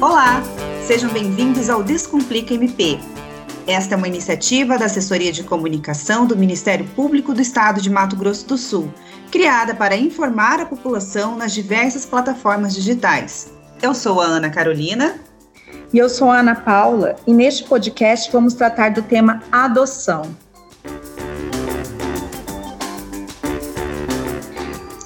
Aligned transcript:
Olá, 0.00 0.40
sejam 0.86 1.10
bem-vindos 1.10 1.68
ao 1.68 1.82
Descomplica 1.82 2.54
MP. 2.54 3.00
Esta 3.66 3.94
é 3.94 3.98
uma 3.98 4.06
iniciativa 4.06 4.78
da 4.78 4.84
Assessoria 4.84 5.32
de 5.32 5.42
Comunicação 5.42 6.24
do 6.24 6.36
Ministério 6.36 6.86
Público 6.94 7.34
do 7.34 7.42
Estado 7.42 7.80
de 7.80 7.90
Mato 7.90 8.14
Grosso 8.14 8.46
do 8.46 8.56
Sul, 8.56 8.94
criada 9.28 9.74
para 9.74 9.96
informar 9.96 10.60
a 10.60 10.66
população 10.66 11.36
nas 11.36 11.52
diversas 11.52 12.06
plataformas 12.06 12.76
digitais. 12.76 13.52
Eu 13.82 13.92
sou 13.92 14.20
a 14.20 14.24
Ana 14.24 14.50
Carolina. 14.50 15.16
E 15.92 15.98
eu 15.98 16.08
sou 16.08 16.30
a 16.30 16.38
Ana 16.38 16.54
Paula, 16.54 17.16
e 17.26 17.34
neste 17.34 17.64
podcast 17.64 18.30
vamos 18.30 18.54
tratar 18.54 18.90
do 18.90 19.02
tema 19.02 19.42
adoção. 19.50 20.22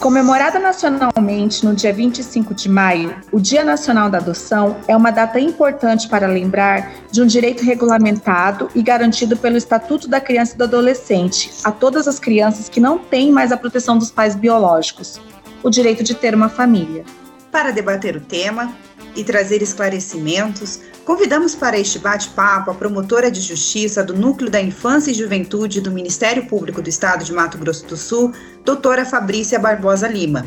Comemorada 0.02 0.58
nacionalmente 0.58 1.64
no 1.64 1.76
dia 1.76 1.92
25 1.92 2.52
de 2.54 2.68
maio, 2.68 3.14
o 3.30 3.38
Dia 3.38 3.62
Nacional 3.62 4.10
da 4.10 4.18
Adoção 4.18 4.76
é 4.88 4.96
uma 4.96 5.12
data 5.12 5.38
importante 5.38 6.08
para 6.08 6.26
lembrar 6.26 6.92
de 7.08 7.22
um 7.22 7.26
direito 7.26 7.64
regulamentado 7.64 8.68
e 8.74 8.82
garantido 8.82 9.36
pelo 9.36 9.56
Estatuto 9.56 10.08
da 10.08 10.20
Criança 10.20 10.56
e 10.56 10.58
do 10.58 10.64
Adolescente 10.64 11.52
a 11.62 11.70
todas 11.70 12.08
as 12.08 12.18
crianças 12.18 12.68
que 12.68 12.80
não 12.80 12.98
têm 12.98 13.30
mais 13.30 13.52
a 13.52 13.56
proteção 13.56 13.96
dos 13.96 14.10
pais 14.10 14.34
biológicos, 14.34 15.20
o 15.62 15.70
direito 15.70 16.02
de 16.02 16.16
ter 16.16 16.34
uma 16.34 16.48
família. 16.48 17.04
Para 17.52 17.70
debater 17.70 18.16
o 18.16 18.20
tema 18.20 18.74
e 19.14 19.22
trazer 19.22 19.62
esclarecimentos, 19.62 20.80
Convidamos 21.04 21.56
para 21.56 21.76
este 21.76 21.98
bate-papo 21.98 22.70
a 22.70 22.74
promotora 22.74 23.28
de 23.28 23.40
justiça 23.40 24.04
do 24.04 24.14
Núcleo 24.14 24.48
da 24.48 24.60
Infância 24.60 25.10
e 25.10 25.14
Juventude 25.14 25.80
do 25.80 25.90
Ministério 25.90 26.46
Público 26.46 26.80
do 26.80 26.88
Estado 26.88 27.24
de 27.24 27.32
Mato 27.32 27.58
Grosso 27.58 27.84
do 27.86 27.96
Sul, 27.96 28.32
doutora 28.64 29.04
Fabrícia 29.04 29.58
Barbosa 29.58 30.06
Lima. 30.06 30.46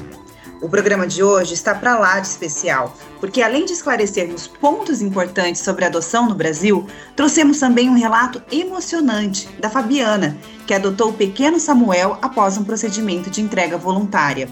O 0.61 0.69
programa 0.69 1.05
de 1.05 1.21
hoje 1.21 1.53
está 1.53 1.75
para 1.75 1.99
lá 1.99 2.21
de 2.21 2.27
especial, 2.27 2.95
porque 3.19 3.41
além 3.41 3.65
de 3.65 3.73
esclarecermos 3.73 4.47
pontos 4.47 5.01
importantes 5.01 5.61
sobre 5.61 5.83
a 5.83 5.89
adoção 5.89 6.29
no 6.29 6.35
Brasil, 6.35 6.87
trouxemos 7.17 7.59
também 7.59 7.89
um 7.89 7.97
relato 7.97 8.41
emocionante 8.49 9.49
da 9.59 9.69
Fabiana, 9.69 10.37
que 10.65 10.73
adotou 10.73 11.09
o 11.09 11.13
pequeno 11.13 11.59
Samuel 11.59 12.17
após 12.21 12.57
um 12.57 12.63
procedimento 12.63 13.29
de 13.29 13.41
entrega 13.41 13.77
voluntária. 13.77 14.47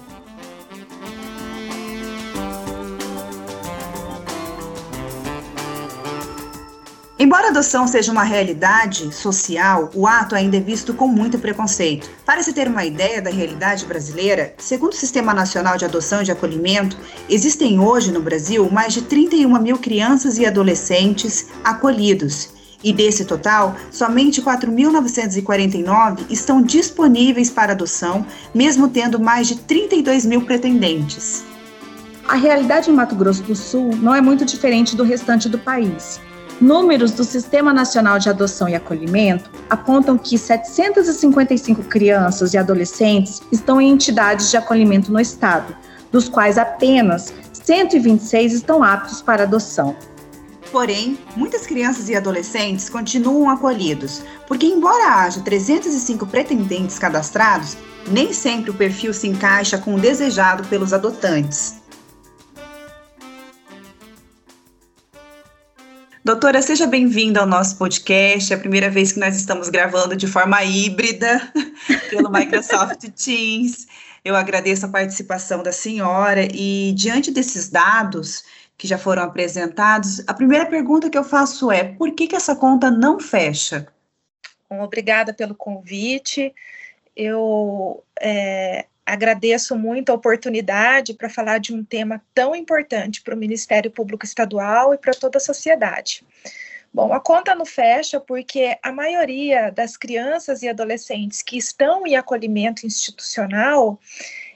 Embora 7.24 7.48
a 7.48 7.50
adoção 7.52 7.88
seja 7.88 8.12
uma 8.12 8.26
realidade 8.26 9.10
social, 9.16 9.90
o 9.96 10.06
ato 10.06 10.36
ainda 10.36 10.58
é 10.58 10.60
visto 10.60 10.94
com 10.94 11.08
muito 11.08 11.40
preconceito. 11.40 12.10
Para 12.26 12.44
se 12.44 12.52
ter 12.52 12.68
uma 12.68 12.84
ideia 12.84 13.22
da 13.22 13.30
realidade 13.30 13.86
brasileira, 13.86 14.54
segundo 14.58 14.92
o 14.92 14.98
Sistema 14.98 15.34
Nacional 15.34 15.78
de 15.78 15.86
Adoção 15.86 16.22
e 16.22 16.26
de 16.26 16.34
Acolhimento, 16.34 16.98
existem 17.30 17.80
hoje 17.80 18.12
no 18.12 18.22
Brasil 18.22 18.70
mais 18.70 18.92
de 18.92 19.04
31 19.04 19.58
mil 19.62 19.78
crianças 19.78 20.38
e 20.38 20.46
adolescentes 20.46 21.48
acolhidos. 21.64 22.50
E 22.84 22.92
desse 22.92 23.24
total, 23.24 23.74
somente 23.90 24.42
4.949 24.42 26.26
estão 26.30 26.62
disponíveis 26.62 27.50
para 27.50 27.72
adoção, 27.72 28.26
mesmo 28.54 28.90
tendo 28.90 29.18
mais 29.18 29.48
de 29.48 29.60
32 29.60 30.26
mil 30.26 30.42
pretendentes. 30.42 31.46
A 32.28 32.36
realidade 32.36 32.90
em 32.90 32.94
Mato 32.94 33.16
Grosso 33.16 33.44
do 33.44 33.56
Sul 33.56 33.96
não 33.96 34.14
é 34.14 34.20
muito 34.20 34.44
diferente 34.44 34.94
do 34.94 35.06
restante 35.06 35.48
do 35.48 35.58
país. 35.58 36.20
Números 36.62 37.12
do 37.12 37.24
Sistema 37.24 37.74
Nacional 37.74 38.20
de 38.20 38.30
Adoção 38.30 38.70
e 38.70 38.76
Acolhimento 38.76 39.50
apontam 39.70 40.18
que 40.18 40.38
755 40.38 41.84
crianças 41.84 42.54
e 42.54 42.58
adolescentes 42.58 43.42
estão 43.52 43.82
em 43.82 43.92
entidades 43.92 44.50
de 44.50 44.58
acolhimento 44.58 45.12
no 45.12 45.20
estado, 45.20 45.76
dos 46.12 46.30
quais 46.30 46.58
apenas 46.58 47.34
126 47.52 48.54
estão 48.54 48.84
aptos 48.84 49.22
para 49.22 49.44
adoção. 49.44 49.96
Porém, 50.72 51.20
muitas 51.36 51.68
crianças 51.68 52.10
e 52.10 52.16
adolescentes 52.16 52.90
continuam 52.90 53.50
acolhidos, 53.50 54.22
porque, 54.48 54.66
embora 54.66 55.24
haja 55.24 55.42
305 55.42 56.26
pretendentes 56.26 56.98
cadastrados, 56.98 57.78
nem 58.08 58.34
sempre 58.34 58.72
o 58.72 58.74
perfil 58.74 59.14
se 59.14 59.28
encaixa 59.28 59.78
com 59.78 59.96
o 59.96 60.00
desejado 60.00 60.68
pelos 60.68 60.94
adotantes. 60.94 61.83
Doutora, 66.26 66.62
seja 66.62 66.88
bem-vinda 66.88 67.42
ao 67.42 67.46
nosso 67.46 67.78
podcast. 67.78 68.54
É 68.54 68.56
a 68.56 68.60
primeira 68.60 68.90
vez 68.90 69.12
que 69.12 69.20
nós 69.20 69.36
estamos 69.36 69.68
gravando 69.68 70.16
de 70.16 70.26
forma 70.26 70.64
híbrida 70.64 71.52
pelo 72.10 72.32
Microsoft 72.32 73.02
Teams. 73.12 73.88
Eu 74.24 74.34
agradeço 74.34 74.86
a 74.86 74.90
participação 74.90 75.62
da 75.62 75.74
senhora 75.74 76.48
e, 76.54 76.94
diante 76.94 77.30
desses 77.30 77.68
dados 77.68 78.46
que 78.78 78.88
já 78.88 78.98
foram 78.98 79.24
apresentados, 79.24 80.24
a 80.26 80.34
primeira 80.34 80.66
pergunta 80.66 81.10
que 81.10 81.18
eu 81.18 81.26
faço 81.26 81.70
é: 81.70 81.84
por 81.84 82.12
que, 82.12 82.28
que 82.28 82.38
essa 82.38 82.56
conta 82.56 82.90
não 82.90 83.20
fecha? 83.20 83.86
Obrigada 84.70 85.34
pelo 85.34 85.54
convite. 85.54 86.56
Eu 87.14 88.02
é, 88.22 88.86
agradeço 89.06 89.76
muito 89.76 90.12
a 90.12 90.16
oportunidade 90.16 91.14
para 91.14 91.30
falar 91.30 91.60
de 91.60 91.74
um 91.74 91.84
tema 91.84 92.22
tão 92.34 92.56
importante 92.56 93.22
para 93.22 93.36
o 93.36 93.38
Ministério 93.38 93.92
Público 93.92 94.26
Estadual 94.26 94.94
e 94.94 94.98
para 94.98 95.14
toda 95.14 95.38
a 95.38 95.42
sociedade. 95.42 96.26
Bom, 96.94 97.12
a 97.12 97.20
conta 97.20 97.56
não 97.56 97.66
fecha 97.66 98.20
porque 98.20 98.78
a 98.84 98.92
maioria 98.92 99.72
das 99.72 99.98
crianças 99.98 100.62
e 100.62 100.70
adolescentes 100.70 101.42
que 101.42 101.58
estão 101.58 102.06
em 102.06 102.16
acolhimento 102.16 102.86
institucional, 102.86 104.00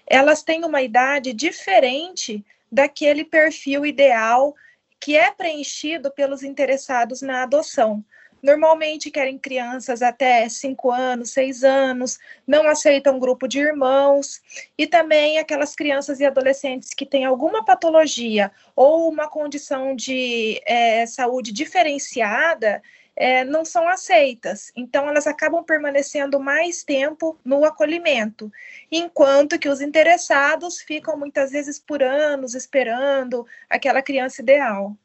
elas 0.06 0.44
têm 0.44 0.64
uma 0.64 0.82
idade 0.82 1.34
diferente 1.34 2.46
daquele 2.72 3.26
perfil 3.26 3.86
ideal 3.86 4.56
que 5.00 5.16
é 5.16 5.32
preenchido 5.32 6.12
pelos 6.12 6.44
interessados 6.44 7.22
na 7.22 7.44
adoção. 7.44 8.04
Normalmente 8.48 9.12
querem 9.12 9.38
crianças 9.38 10.02
até 10.02 10.48
5 10.48 10.90
anos, 10.90 11.32
6 11.32 11.66
anos, 11.66 12.18
não 12.48 12.66
aceitam 12.70 13.20
grupo 13.20 13.46
de 13.46 13.60
irmãos, 13.60 14.42
e 14.78 14.88
também 14.88 15.38
aquelas 15.38 15.76
crianças 15.76 16.22
e 16.22 16.26
adolescentes 16.26 16.94
que 16.94 17.06
têm 17.06 17.26
alguma 17.26 17.66
patologia 17.66 18.50
ou 18.74 19.10
uma 19.10 19.28
condição 19.28 19.94
de 19.94 20.62
é, 20.66 21.06
saúde 21.06 21.52
diferenciada, 21.52 22.82
é, 23.18 23.44
não 23.44 23.66
são 23.66 23.86
aceitas. 23.90 24.72
Então, 24.78 25.10
elas 25.10 25.28
acabam 25.28 25.62
permanecendo 25.62 26.40
mais 26.40 26.86
tempo 26.86 27.38
no 27.44 27.66
acolhimento, 27.66 28.50
enquanto 28.90 29.60
que 29.60 29.68
os 29.68 29.82
interessados 29.82 30.80
ficam 30.80 31.18
muitas 31.18 31.52
vezes 31.52 31.78
por 31.80 32.02
anos 32.02 32.56
esperando 32.56 33.46
aquela 33.70 34.02
criança 34.02 34.42
ideal. 34.42 34.96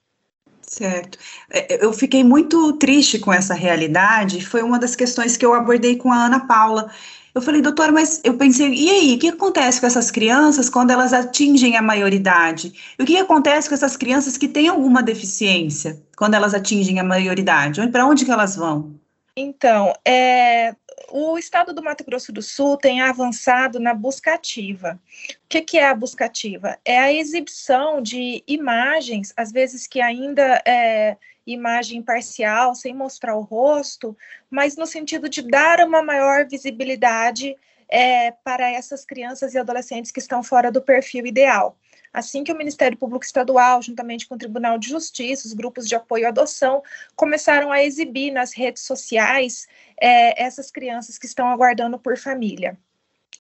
Certo. 0.73 1.19
É, 1.51 1.75
é, 1.75 1.85
eu 1.85 1.93
fiquei 1.93 2.25
muito 2.25 2.73
triste 2.79 3.19
com 3.19 3.31
essa 3.31 3.53
realidade, 3.53 4.45
foi 4.45 4.63
uma 4.63 4.79
das 4.79 4.97
questões 4.97 5.37
que 5.37 5.45
eu 5.45 5.53
abordei 5.53 5.97
com 5.97 6.11
a 6.11 6.25
Ana 6.25 6.47
Paula. 6.47 6.91
Eu 7.35 7.43
falei, 7.43 7.61
doutora, 7.61 7.93
mas 7.93 8.23
eu 8.25 8.39
pensei, 8.39 8.73
e 8.73 8.91
aí, 8.91 9.15
o 9.15 9.19
que 9.19 9.29
acontece 9.29 9.81
com 9.81 9.87
essas 9.87 10.11
crianças 10.11 10.71
quando 10.71 10.91
elas 10.91 11.13
atingem 11.13 11.77
a 11.77 11.83
maioridade? 11.83 12.73
E 12.99 13.03
o 13.03 13.07
que 13.07 13.19
acontece 13.19 13.69
com 13.69 13.75
essas 13.75 13.99
crianças 13.99 14.39
que 14.39 14.49
têm 14.49 14.69
alguma 14.69 15.03
deficiência 15.03 16.03
quando 16.17 16.35
elas 16.35 16.55
atingem 16.55 16.99
a 16.99 17.05
maioridade? 17.05 17.87
Para 17.89 18.07
onde 18.07 18.25
que 18.25 18.31
elas 18.31 18.57
vão? 18.57 18.95
Então, 19.37 19.93
é, 20.07 20.75
o 21.11 21.39
estado 21.39 21.73
do 21.73 21.83
Mato 21.83 22.05
Grosso 22.05 22.33
do 22.33 22.43
Sul 22.43 22.77
tem 22.77 23.01
avançado 23.01 23.81
na 23.81 23.95
busca 23.95 24.35
ativa. 24.35 25.01
O 25.45 25.49
que, 25.49 25.61
que, 25.63 25.79
é 25.79 25.87
a 25.87 25.95
busca 25.95 26.25
ativa? 26.25 26.79
É 26.85 26.99
a 26.99 27.13
exibição 27.13 28.01
de 28.01 28.43
imagens, 28.47 29.33
às 29.37 29.53
vezes 29.53 29.87
que 29.87 30.01
ainda 30.01 30.63
é 30.67 31.17
imagem 31.47 32.03
parcial, 32.03 32.75
sem 32.75 32.95
mostrar 32.95 33.37
o 33.37 33.43
rosto, 33.43 34.17
mas 34.51 34.77
no 34.77 34.87
sentido 34.87 35.29
de 35.29 35.43
dar 35.43 35.81
uma 35.81 36.03
maior 36.03 36.47
visibilidade 36.47 37.57
é, 37.89 38.31
para 38.31 38.71
essas 38.71 39.05
crianças 39.05 39.55
e 39.55 39.59
adolescentes 39.59 40.11
que 40.11 40.21
estão 40.21 40.43
fora 40.43 40.71
do 40.71 40.81
perfil 40.81 41.27
ideal. 41.27 41.77
Assim 42.13 42.45
que 42.45 42.53
o 42.53 42.57
Ministério 42.57 42.99
Público 42.99 43.25
Estadual, 43.25 43.81
juntamente 43.81 44.29
com 44.29 44.35
o 44.35 44.39
Tribunal 44.39 44.79
de 44.79 44.89
Justiça, 44.89 45.47
os 45.47 45.55
grupos 45.55 45.89
de 45.89 45.95
apoio 45.95 46.27
à 46.27 46.29
adoção, 46.29 46.83
começaram 47.17 47.73
a 47.73 47.83
exibir 47.83 48.31
nas 48.31 48.53
redes 48.53 48.83
sociais 48.83 49.67
é, 50.01 50.43
essas 50.43 50.71
crianças 50.71 51.19
que 51.19 51.27
estão 51.27 51.49
aguardando 51.49 51.99
por 51.99 52.19
família. 52.19 52.79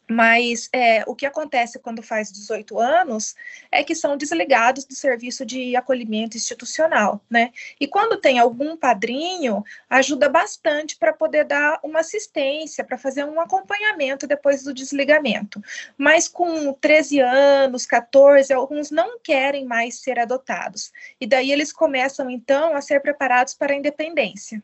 Mas 0.09 0.69
é, 0.73 1.05
o 1.07 1.15
que 1.15 1.25
acontece 1.25 1.79
quando 1.79 2.03
faz 2.03 2.31
18 2.31 2.79
anos 2.79 3.35
é 3.71 3.83
que 3.85 3.95
são 3.95 4.17
desligados 4.17 4.85
do 4.85 4.95
serviço 4.95 5.47
de 5.47 5.77
acolhimento 5.77 6.37
institucional, 6.37 7.21
né? 7.31 7.53
E 7.81 7.87
quando 7.87 8.17
tem 8.17 8.39
algum 8.39 8.77
padrinho, 8.77 9.65
ajuda 9.89 10.29
bastante 10.29 10.97
para 10.97 11.13
poder 11.13 11.45
dar 11.45 11.79
uma 11.83 12.01
assistência, 12.01 12.85
para 12.85 12.99
fazer 12.99 13.25
um 13.25 13.41
acompanhamento 13.41 14.27
depois 14.27 14.63
do 14.63 14.75
desligamento. 14.75 15.63
Mas 15.97 16.29
com 16.29 16.73
13 16.75 17.21
anos, 17.21 17.87
14, 17.87 18.53
alguns 18.53 18.91
não 18.91 19.19
querem 19.19 19.65
mais 19.65 20.01
ser 20.01 20.19
adotados. 20.19 20.93
E 21.21 21.27
daí 21.27 21.53
eles 21.53 21.73
começam, 21.73 22.29
então, 22.29 22.75
a 22.75 22.81
ser 22.81 23.01
preparados 23.01 23.55
para 23.55 23.73
a 23.73 23.77
independência. 23.77 24.63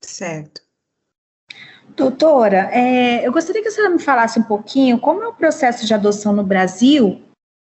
Certo. 0.00 0.71
Doutora, 1.96 2.70
é, 2.72 3.26
eu 3.26 3.32
gostaria 3.32 3.60
que 3.62 3.68
a 3.68 3.70
senhora 3.70 3.92
me 3.92 4.00
falasse 4.00 4.38
um 4.38 4.42
pouquinho 4.42 4.98
como 4.98 5.22
é 5.22 5.28
o 5.28 5.34
processo 5.34 5.86
de 5.86 5.92
adoção 5.92 6.32
no 6.32 6.42
Brasil 6.42 7.20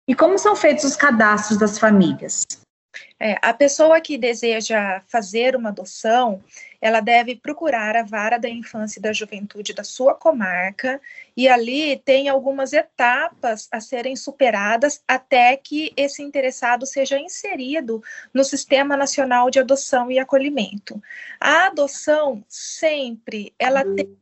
e 0.07 0.15
como 0.15 0.37
são 0.37 0.55
feitos 0.55 0.83
os 0.85 0.95
cadastros 0.95 1.57
das 1.57 1.77
famílias. 1.77 2.43
É, 3.19 3.37
a 3.41 3.53
pessoa 3.53 3.99
que 3.99 4.17
deseja 4.17 5.01
fazer 5.07 5.55
uma 5.55 5.69
adoção, 5.69 6.41
ela 6.83 6.99
deve 6.99 7.37
procurar 7.37 7.95
a 7.95 8.03
vara 8.03 8.37
da 8.37 8.49
infância 8.49 8.99
e 8.99 9.01
da 9.01 9.13
juventude 9.13 9.73
da 9.73 9.85
sua 9.85 10.13
comarca, 10.13 10.99
e 11.35 11.47
ali 11.47 11.95
tem 12.03 12.27
algumas 12.27 12.73
etapas 12.73 13.69
a 13.71 13.79
serem 13.79 14.17
superadas 14.17 15.01
até 15.07 15.55
que 15.55 15.93
esse 15.95 16.21
interessado 16.21 16.85
seja 16.85 17.17
inserido 17.17 18.03
no 18.33 18.43
Sistema 18.43 18.97
Nacional 18.97 19.49
de 19.49 19.59
Adoção 19.59 20.11
e 20.11 20.19
Acolhimento. 20.19 21.01
A 21.39 21.67
adoção 21.67 22.43
sempre 22.49 23.53
ela 23.57 23.85
uhum. 23.85 23.95
tem 23.95 24.17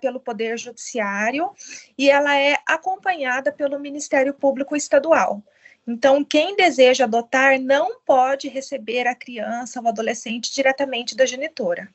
pelo 0.00 0.20
Poder 0.20 0.56
Judiciário 0.56 1.50
e 1.98 2.08
ela 2.08 2.38
é 2.38 2.58
acompanhada 2.64 3.50
pelo 3.50 3.80
Ministério 3.80 4.32
Público 4.32 4.76
Estadual. 4.76 5.42
Então, 5.84 6.24
quem 6.24 6.54
deseja 6.54 7.04
adotar 7.04 7.60
não 7.60 8.00
pode 8.06 8.48
receber 8.48 9.08
a 9.08 9.16
criança 9.16 9.80
ou 9.80 9.88
adolescente 9.88 10.54
diretamente 10.54 11.16
da 11.16 11.26
genitora. 11.26 11.90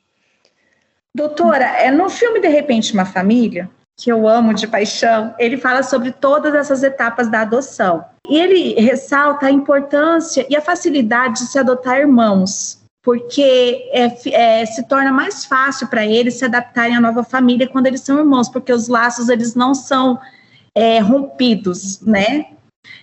Doutora, 1.14 1.64
é 1.64 1.90
no 1.90 2.08
filme 2.08 2.40
De 2.40 2.48
Repente 2.48 2.92
uma 2.92 3.04
Família, 3.04 3.68
que 3.96 4.10
eu 4.10 4.26
amo 4.26 4.54
de 4.54 4.66
paixão, 4.66 5.34
ele 5.38 5.58
fala 5.58 5.82
sobre 5.82 6.10
todas 6.10 6.54
essas 6.54 6.82
etapas 6.82 7.28
da 7.28 7.42
adoção. 7.42 8.04
E 8.28 8.38
ele 8.38 8.74
ressalta 8.80 9.46
a 9.46 9.50
importância 9.50 10.46
e 10.48 10.56
a 10.56 10.60
facilidade 10.60 11.40
de 11.40 11.50
se 11.50 11.58
adotar 11.58 11.98
irmãos, 11.98 12.80
porque 13.02 13.90
é, 13.92 14.60
é, 14.60 14.66
se 14.66 14.86
torna 14.86 15.12
mais 15.12 15.44
fácil 15.44 15.88
para 15.88 16.06
eles 16.06 16.34
se 16.34 16.44
adaptarem 16.44 16.96
à 16.96 17.00
nova 17.00 17.24
família 17.24 17.68
quando 17.68 17.86
eles 17.86 18.00
são 18.00 18.18
irmãos, 18.18 18.48
porque 18.48 18.72
os 18.72 18.88
laços 18.88 19.28
eles 19.28 19.54
não 19.54 19.74
são 19.74 20.18
é, 20.74 20.98
rompidos, 21.00 22.00
né? 22.00 22.46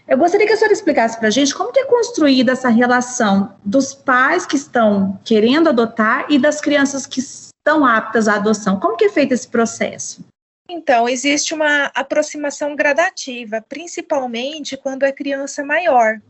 Eu 0.07 0.17
gostaria 0.17 0.47
que 0.47 0.53
a 0.53 0.57
senhora 0.57 0.73
explicasse 0.73 1.19
para 1.19 1.27
a 1.27 1.31
gente 1.31 1.53
como 1.53 1.71
que 1.71 1.79
é 1.79 1.85
construída 1.85 2.53
essa 2.53 2.69
relação 2.69 3.53
dos 3.63 3.93
pais 3.93 4.45
que 4.45 4.55
estão 4.55 5.19
querendo 5.23 5.67
adotar 5.67 6.25
e 6.29 6.39
das 6.39 6.61
crianças 6.61 7.05
que 7.05 7.21
estão 7.67 7.85
aptas 7.85 8.29
à 8.29 8.35
adoção. 8.35 8.79
Como 8.79 8.95
que 8.95 9.05
é 9.05 9.09
feito 9.09 9.33
esse 9.33 9.47
processo? 9.47 10.25
Então, 10.69 11.07
existe 11.07 11.53
uma 11.53 11.85
aproximação 11.93 12.75
gradativa, 12.75 13.63
principalmente 13.67 14.77
quando 14.77 15.03
é 15.03 15.11
criança 15.11 15.63
maior. 15.63 16.21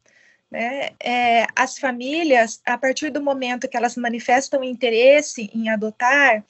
Né? 0.49 0.91
É, 0.99 1.45
as 1.55 1.77
famílias, 1.77 2.59
a 2.65 2.77
partir 2.77 3.11
do 3.11 3.21
momento 3.21 3.67
que 3.67 3.77
elas 3.77 3.95
manifestam 3.95 4.63
interesse 4.63 5.51
em 5.53 5.69
adotar, 5.69 6.43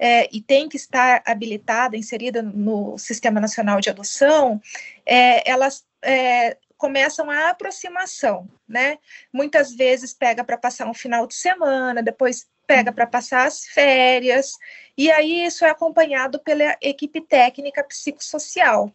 é, 0.00 0.28
e 0.32 0.40
tem 0.40 0.68
que 0.68 0.76
estar 0.76 1.22
habilitada, 1.24 1.96
inserida 1.96 2.42
no 2.42 2.98
Sistema 2.98 3.40
Nacional 3.40 3.80
de 3.80 3.90
Adoção, 3.90 4.60
é, 5.06 5.48
elas 5.48 5.84
é, 6.02 6.56
começam 6.76 7.30
a 7.30 7.50
aproximação, 7.50 8.48
né? 8.68 8.98
Muitas 9.32 9.72
vezes 9.72 10.12
pega 10.12 10.42
para 10.42 10.58
passar 10.58 10.86
um 10.88 10.94
final 10.94 11.26
de 11.26 11.34
semana, 11.34 12.02
depois 12.02 12.46
pega 12.66 12.92
para 12.92 13.06
passar 13.06 13.46
as 13.46 13.64
férias, 13.66 14.52
e 14.96 15.10
aí 15.10 15.44
isso 15.44 15.64
é 15.64 15.70
acompanhado 15.70 16.38
pela 16.38 16.76
equipe 16.80 17.20
técnica 17.20 17.84
psicossocial. 17.84 18.92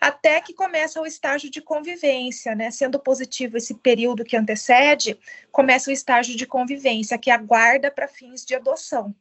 Até 0.00 0.40
que 0.40 0.54
começa 0.54 1.00
o 1.00 1.06
estágio 1.06 1.50
de 1.50 1.60
convivência, 1.60 2.54
né? 2.54 2.70
Sendo 2.70 2.98
positivo 2.98 3.56
esse 3.56 3.74
período 3.74 4.24
que 4.24 4.36
antecede, 4.36 5.18
começa 5.50 5.90
o 5.90 5.92
estágio 5.92 6.36
de 6.36 6.46
convivência, 6.46 7.18
que 7.18 7.30
aguarda 7.30 7.90
para 7.90 8.08
fins 8.08 8.44
de 8.44 8.54
adoção 8.54 9.14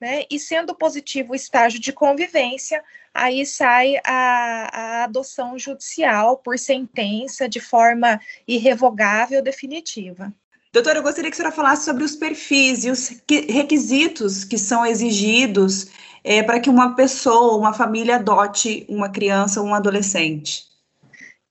né? 0.00 0.24
E 0.30 0.38
sendo 0.38 0.74
positivo 0.74 1.32
o 1.32 1.34
estágio 1.34 1.80
de 1.80 1.92
convivência, 1.92 2.84
aí 3.12 3.46
sai 3.46 3.96
a, 4.04 5.00
a 5.00 5.04
adoção 5.04 5.58
judicial 5.58 6.36
por 6.36 6.58
sentença 6.58 7.48
de 7.48 7.58
forma 7.58 8.20
irrevogável 8.46 9.42
definitiva. 9.42 10.30
Doutora, 10.74 10.98
eu 10.98 11.04
gostaria 11.04 11.30
que 11.30 11.34
a 11.34 11.36
senhora 11.36 11.54
falasse 11.54 11.84
sobre 11.84 12.02
os 12.02 12.16
perfis 12.16 12.84
e 12.84 12.90
os 12.90 13.22
requisitos 13.30 14.42
que 14.42 14.58
são 14.58 14.84
exigidos 14.84 15.86
é, 16.24 16.42
para 16.42 16.58
que 16.58 16.68
uma 16.68 16.96
pessoa, 16.96 17.56
uma 17.56 17.72
família 17.72 18.16
adote 18.16 18.84
uma 18.88 19.08
criança 19.08 19.60
ou 19.60 19.68
um 19.68 19.74
adolescente. 19.74 20.64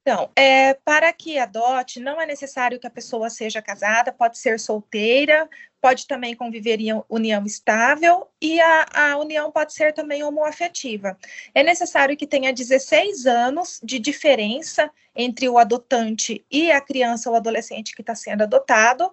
Então, 0.01 0.29
é, 0.35 0.73
para 0.73 1.13
que 1.13 1.39
adote, 1.39 2.01
não 2.01 2.19
é 2.19 2.25
necessário 2.25 2.77
que 2.77 2.85
a 2.85 2.89
pessoa 2.89 3.29
seja 3.29 3.61
casada, 3.61 4.11
pode 4.11 4.37
ser 4.37 4.59
solteira, 4.59 5.49
pode 5.83 6.07
também 6.07 6.33
conviver 6.33 6.79
em 6.79 7.03
união 7.09 7.45
estável 7.45 8.25
e 8.41 8.57
a, 8.61 8.85
a 8.93 9.17
união 9.17 9.51
pode 9.51 9.73
ser 9.73 9.91
também 9.91 10.23
homoafetiva. 10.23 11.17
É 11.53 11.61
necessário 11.61 12.15
que 12.15 12.25
tenha 12.25 12.53
16 12.53 13.25
anos 13.25 13.81
de 13.83 13.99
diferença 13.99 14.89
entre 15.13 15.49
o 15.49 15.57
adotante 15.57 16.45
e 16.49 16.71
a 16.71 16.79
criança 16.79 17.29
ou 17.29 17.35
adolescente 17.35 17.93
que 17.93 18.01
está 18.01 18.15
sendo 18.15 18.43
adotado, 18.43 19.11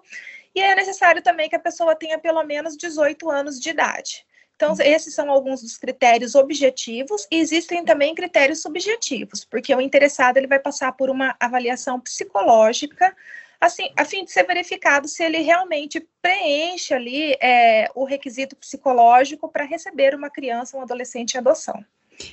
e 0.55 0.61
é 0.61 0.73
necessário 0.73 1.21
também 1.21 1.49
que 1.49 1.57
a 1.57 1.59
pessoa 1.59 1.93
tenha 1.93 2.17
pelo 2.17 2.41
menos 2.45 2.77
18 2.77 3.29
anos 3.29 3.59
de 3.59 3.69
idade. 3.69 4.25
Então, 4.55 4.73
esses 4.79 5.13
são 5.13 5.29
alguns 5.29 5.61
dos 5.61 5.77
critérios 5.77 6.35
objetivos 6.35 7.27
e 7.29 7.35
existem 7.35 7.83
também 7.83 8.15
critérios 8.15 8.61
subjetivos, 8.61 9.43
porque 9.43 9.75
o 9.75 9.81
interessado 9.81 10.37
ele 10.37 10.47
vai 10.47 10.59
passar 10.59 10.93
por 10.93 11.09
uma 11.09 11.35
avaliação 11.37 11.99
psicológica, 11.99 13.13
assim, 13.61 13.89
a 13.95 14.03
fim 14.03 14.25
de 14.25 14.31
ser 14.31 14.43
verificado 14.43 15.07
se 15.07 15.23
ele 15.23 15.37
realmente 15.37 16.05
preenche 16.19 16.93
ali 16.95 17.37
é, 17.39 17.87
o 17.93 18.03
requisito 18.03 18.55
psicológico 18.55 19.47
para 19.47 19.63
receber 19.63 20.15
uma 20.15 20.31
criança, 20.31 20.75
um 20.75 20.81
adolescente 20.81 21.35
em 21.35 21.37
adoção. 21.37 21.85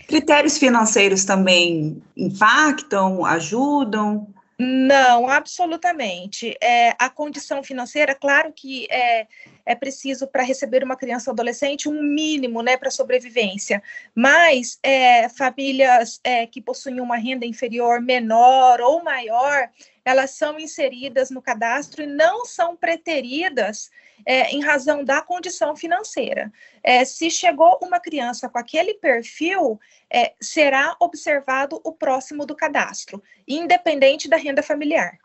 Critérios 0.06 0.58
financeiros 0.58 1.24
também 1.24 2.02
impactam, 2.16 3.24
ajudam? 3.24 4.26
Não, 4.60 5.28
absolutamente. 5.28 6.56
É, 6.60 6.92
a 6.98 7.08
condição 7.08 7.62
financeira, 7.62 8.12
claro 8.12 8.52
que 8.52 8.88
é, 8.90 9.28
é 9.64 9.74
preciso 9.76 10.26
para 10.26 10.42
receber 10.42 10.82
uma 10.82 10.96
criança 10.96 11.30
ou 11.30 11.32
adolescente 11.32 11.88
um 11.88 12.02
mínimo, 12.02 12.60
né, 12.60 12.76
para 12.76 12.90
sobrevivência. 12.90 13.80
Mas 14.12 14.76
é, 14.82 15.28
famílias 15.28 16.20
é, 16.24 16.44
que 16.44 16.60
possuem 16.60 17.00
uma 17.00 17.16
renda 17.16 17.46
inferior 17.46 18.00
menor 18.00 18.80
ou 18.80 19.04
maior, 19.04 19.70
elas 20.08 20.30
são 20.30 20.58
inseridas 20.58 21.30
no 21.30 21.42
cadastro 21.42 22.02
e 22.02 22.06
não 22.06 22.46
são 22.46 22.74
preteridas 22.74 23.90
é, 24.24 24.50
em 24.50 24.62
razão 24.62 25.04
da 25.04 25.20
condição 25.20 25.76
financeira. 25.76 26.50
É, 26.82 27.04
se 27.04 27.30
chegou 27.30 27.78
uma 27.82 28.00
criança 28.00 28.48
com 28.48 28.58
aquele 28.58 28.94
perfil, 28.94 29.78
é, 30.10 30.32
será 30.40 30.96
observado 30.98 31.78
o 31.84 31.92
próximo 31.92 32.46
do 32.46 32.56
cadastro, 32.56 33.22
independente 33.46 34.30
da 34.30 34.38
renda 34.38 34.62
familiar. 34.62 35.18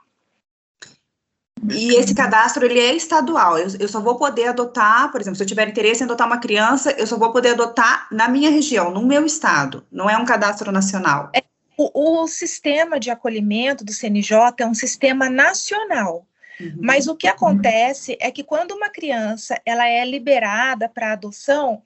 E 1.72 1.96
esse 1.96 2.14
cadastro 2.14 2.66
ele 2.66 2.78
é 2.78 2.94
estadual. 2.94 3.58
Eu, 3.58 3.68
eu, 3.80 3.88
só 3.88 4.02
vou 4.02 4.18
poder 4.18 4.50
adotar, 4.50 5.10
por 5.14 5.22
exemplo, 5.22 5.38
se 5.38 5.44
eu 5.44 5.48
tiver 5.48 5.70
interesse 5.70 6.04
em 6.04 6.06
adotar 6.06 6.28
uma 6.28 6.40
criança, 6.40 6.92
eu 6.92 7.08
só 7.08 7.18
vou 7.18 7.32
poder 7.32 7.52
adotar 7.52 8.06
na 8.12 8.28
minha 8.28 8.50
região, 8.50 8.92
no 8.92 9.06
meu 9.06 9.26
estado. 9.26 9.86
Não 9.90 10.10
é 10.10 10.18
um 10.18 10.26
cadastro 10.26 10.74
nacional. 10.74 11.30
É, 11.34 11.42
o, 11.78 12.22
o 12.22 12.28
sistema 12.28 13.00
de 13.00 13.10
acolhimento 13.10 13.84
do 13.84 13.94
CNJ 13.94 14.38
é 14.60 14.66
um 14.66 14.74
sistema 14.74 15.30
nacional. 15.30 16.26
Uhum. 16.60 16.78
Mas 16.80 17.08
o 17.08 17.16
que 17.16 17.28
acontece 17.28 18.18
é 18.20 18.32
que 18.32 18.44
quando 18.44 18.72
uma 18.72 18.90
criança 18.90 19.60
ela 19.66 19.88
é 19.88 20.06
liberada 20.06 20.88
para 20.88 21.14
adoção, 21.14 21.82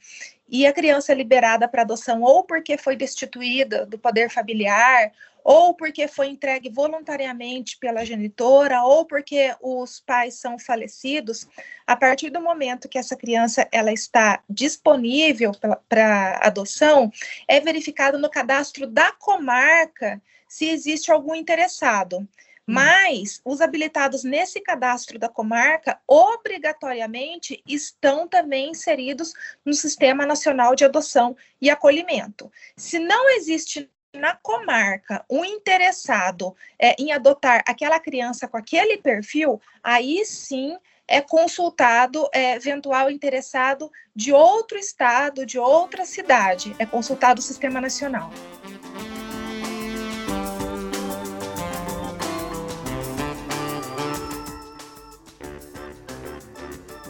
e 0.50 0.66
a 0.66 0.74
criança 0.74 1.12
é 1.12 1.16
liberada 1.16 1.68
para 1.68 1.82
adoção 1.82 2.22
ou 2.22 2.44
porque 2.44 2.78
foi 2.78 2.96
destituída 2.96 3.86
do 3.86 3.98
poder 3.98 4.30
familiar, 4.30 5.12
ou 5.48 5.74
porque 5.74 6.10
foi 6.10 6.28
entregue 6.28 6.70
voluntariamente 6.70 7.78
pela 7.78 8.04
genitora, 8.04 8.84
ou 8.84 9.06
porque 9.06 9.56
os 9.62 10.02
pais 10.02 10.34
são 10.34 10.60
falecidos, 10.60 11.48
a 11.88 11.96
partir 11.96 12.30
do 12.30 12.42
momento 12.42 12.90
que 12.90 12.98
essa 12.98 13.16
criança 13.16 13.66
ela 13.72 13.94
está 13.94 14.44
disponível 14.50 15.54
para 15.88 16.38
adoção, 16.44 17.10
é 17.48 17.62
verificado 17.62 18.20
no 18.20 18.30
cadastro 18.30 18.86
da 18.86 19.14
comarca 19.14 20.22
se 20.50 20.66
existe 20.66 21.14
algum 21.14 21.34
interessado. 21.34 22.18
Hum. 22.18 22.28
Mas 22.66 23.40
os 23.46 23.62
habilitados 23.62 24.26
nesse 24.26 24.60
cadastro 24.60 25.18
da 25.18 25.30
comarca, 25.30 25.98
obrigatoriamente, 26.06 27.64
estão 27.66 28.28
também 28.28 28.72
inseridos 28.72 29.32
no 29.64 29.74
Sistema 29.74 30.26
Nacional 30.26 30.76
de 30.76 30.84
Adoção 30.84 31.38
e 31.62 31.70
Acolhimento. 31.70 32.52
Se 32.76 33.00
não 33.00 33.30
existe 33.30 33.90
na 34.18 34.36
comarca 34.36 35.24
um 35.30 35.46
interessado 35.46 36.56
é, 36.80 36.96
em 37.00 37.12
adotar 37.12 37.64
aquela 37.68 38.00
criança 38.00 38.48
com 38.48 38.58
aquele 38.58 38.98
perfil, 38.98 39.62
aí 39.84 40.26
sim 40.26 40.78
é 41.08 41.22
consultado 41.22 42.28
é, 42.34 42.56
eventual 42.56 43.10
interessado 43.10 43.90
de 44.14 44.34
outro 44.34 44.78
estado, 44.78 45.46
de 45.46 45.58
outra 45.58 46.06
cidade, 46.06 46.76
é 46.78 46.86
consultado 46.86 47.40
o 47.40 47.44
Sistema 47.44 47.80
Nacional. 47.80 48.30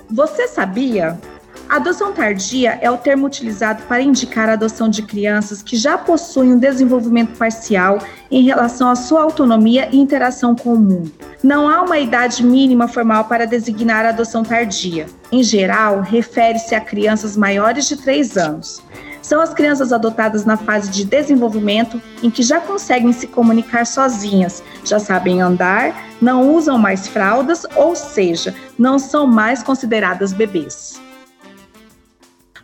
Você 0.09 0.47
sabia 0.47 1.19
Adoção 1.69 2.13
tardia 2.13 2.79
é 2.81 2.89
o 2.89 2.97
termo 2.97 3.27
utilizado 3.27 3.83
para 3.83 4.01
indicar 4.01 4.47
a 4.47 4.53
adoção 4.53 4.87
de 4.87 5.01
crianças 5.01 5.61
que 5.61 5.75
já 5.75 5.97
possuem 5.97 6.53
um 6.53 6.57
desenvolvimento 6.57 7.37
parcial 7.37 7.99
em 8.31 8.41
relação 8.41 8.89
à 8.89 8.95
sua 8.95 9.21
autonomia 9.21 9.89
e 9.91 9.97
interação 9.97 10.55
com 10.55 10.73
o 10.73 10.79
mundo. 10.79 11.11
Não 11.43 11.67
há 11.67 11.81
uma 11.81 11.99
idade 11.99 12.41
mínima 12.41 12.87
formal 12.87 13.25
para 13.25 13.45
designar 13.45 14.05
a 14.05 14.09
adoção 14.09 14.43
tardia. 14.43 15.07
Em 15.29 15.43
geral, 15.43 15.99
refere-se 15.99 16.73
a 16.73 16.79
crianças 16.79 17.35
maiores 17.35 17.85
de 17.85 17.97
3 17.97 18.37
anos. 18.37 18.81
São 19.21 19.41
as 19.41 19.53
crianças 19.53 19.91
adotadas 19.91 20.45
na 20.45 20.55
fase 20.55 20.89
de 20.89 21.03
desenvolvimento 21.03 22.01
em 22.23 22.29
que 22.29 22.43
já 22.43 22.61
conseguem 22.61 23.11
se 23.11 23.27
comunicar 23.27 23.85
sozinhas, 23.85 24.63
já 24.85 24.99
sabem 24.99 25.41
andar, 25.41 25.93
não 26.21 26.55
usam 26.55 26.77
mais 26.77 27.09
fraldas, 27.09 27.65
ou 27.75 27.93
seja, 27.93 28.55
não 28.79 28.97
são 28.97 29.27
mais 29.27 29.61
consideradas 29.61 30.31
bebês. 30.31 31.05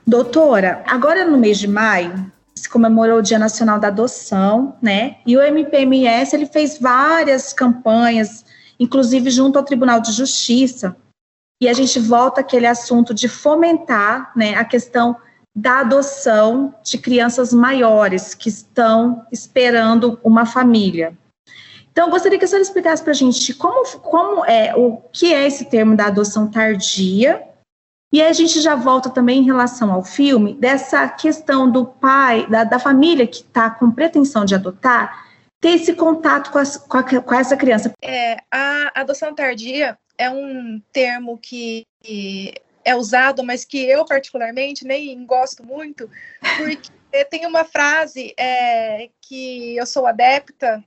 Doutora, 0.06 0.84
agora 0.86 1.26
no 1.26 1.38
mês 1.38 1.58
de 1.58 1.68
maio 1.68 2.32
se 2.54 2.70
comemorou 2.70 3.20
o 3.20 3.22
Dia 3.22 3.40
Nacional 3.40 3.80
da 3.80 3.88
Adoção, 3.88 4.76
né? 4.82 5.18
E 5.26 5.38
o 5.38 5.42
MPMS 5.42 6.36
ele 6.36 6.46
fez 6.46 6.78
várias 6.78 7.54
campanhas, 7.54 8.46
inclusive 8.80 9.30
junto 9.30 9.58
ao 9.58 9.64
Tribunal 9.64 10.02
de 10.02 10.12
Justiça. 10.12 10.96
E 11.62 11.70
a 11.70 11.74
gente 11.74 12.00
volta 12.00 12.42
aquele 12.42 12.68
assunto 12.68 13.14
de 13.14 13.30
fomentar, 13.30 14.32
né, 14.36 14.56
a 14.56 14.66
questão 14.66 15.16
da 15.56 15.80
adoção 15.80 16.74
de 16.84 16.98
crianças 16.98 17.54
maiores 17.54 18.34
que 18.34 18.50
estão 18.50 19.26
esperando 19.32 20.20
uma 20.24 20.46
família. 20.46 21.18
Então, 21.92 22.10
gostaria 22.10 22.40
que 22.40 22.44
a 22.44 22.48
senhora 22.48 22.64
explicasse 22.64 23.04
para 23.04 23.12
a 23.12 23.16
gente 23.16 23.54
como, 23.54 23.86
como 24.00 24.44
é 24.46 24.76
o 24.76 24.98
que 25.12 25.34
é 25.34 25.46
esse 25.46 25.66
termo 25.66 25.96
da 25.96 26.08
adoção 26.08 26.50
tardia 26.50 27.42
e 28.14 28.22
a 28.22 28.32
gente 28.32 28.62
já 28.62 28.76
volta 28.76 29.10
também 29.10 29.40
em 29.40 29.46
relação 29.46 29.92
ao 29.92 30.04
filme, 30.04 30.54
dessa 30.54 31.10
questão 31.10 31.70
do 31.70 31.84
pai, 31.84 32.46
da, 32.48 32.64
da 32.64 32.78
família 32.78 33.26
que 33.26 33.38
está 33.38 33.72
com 33.72 33.90
pretensão 33.90 34.46
de 34.46 34.54
adotar, 34.54 35.26
ter 35.60 35.70
esse 35.70 35.94
contato 35.94 36.52
com, 36.52 36.60
as, 36.60 36.78
com, 36.78 36.96
a, 36.96 37.04
com, 37.04 37.34
essa 37.34 37.58
criança. 37.58 37.92
É, 38.04 38.38
a 38.52 38.92
adoção 39.02 39.34
tardia 39.34 39.98
é 40.16 40.30
um 40.30 40.80
termo 40.92 41.40
que 41.40 41.88
é 42.86 42.96
usado, 42.96 43.44
mas 43.44 43.66
que 43.66 43.84
eu 43.84 44.06
particularmente 44.06 44.86
nem 44.86 45.26
gosto 45.26 45.66
muito, 45.66 46.08
porque 46.58 46.92
tem 47.32 47.48
uma 47.48 47.64
frase 47.64 48.32
é, 48.38 49.10
que 49.22 49.76
eu 49.76 49.88
sou 49.88 50.06
adepta, 50.06 50.84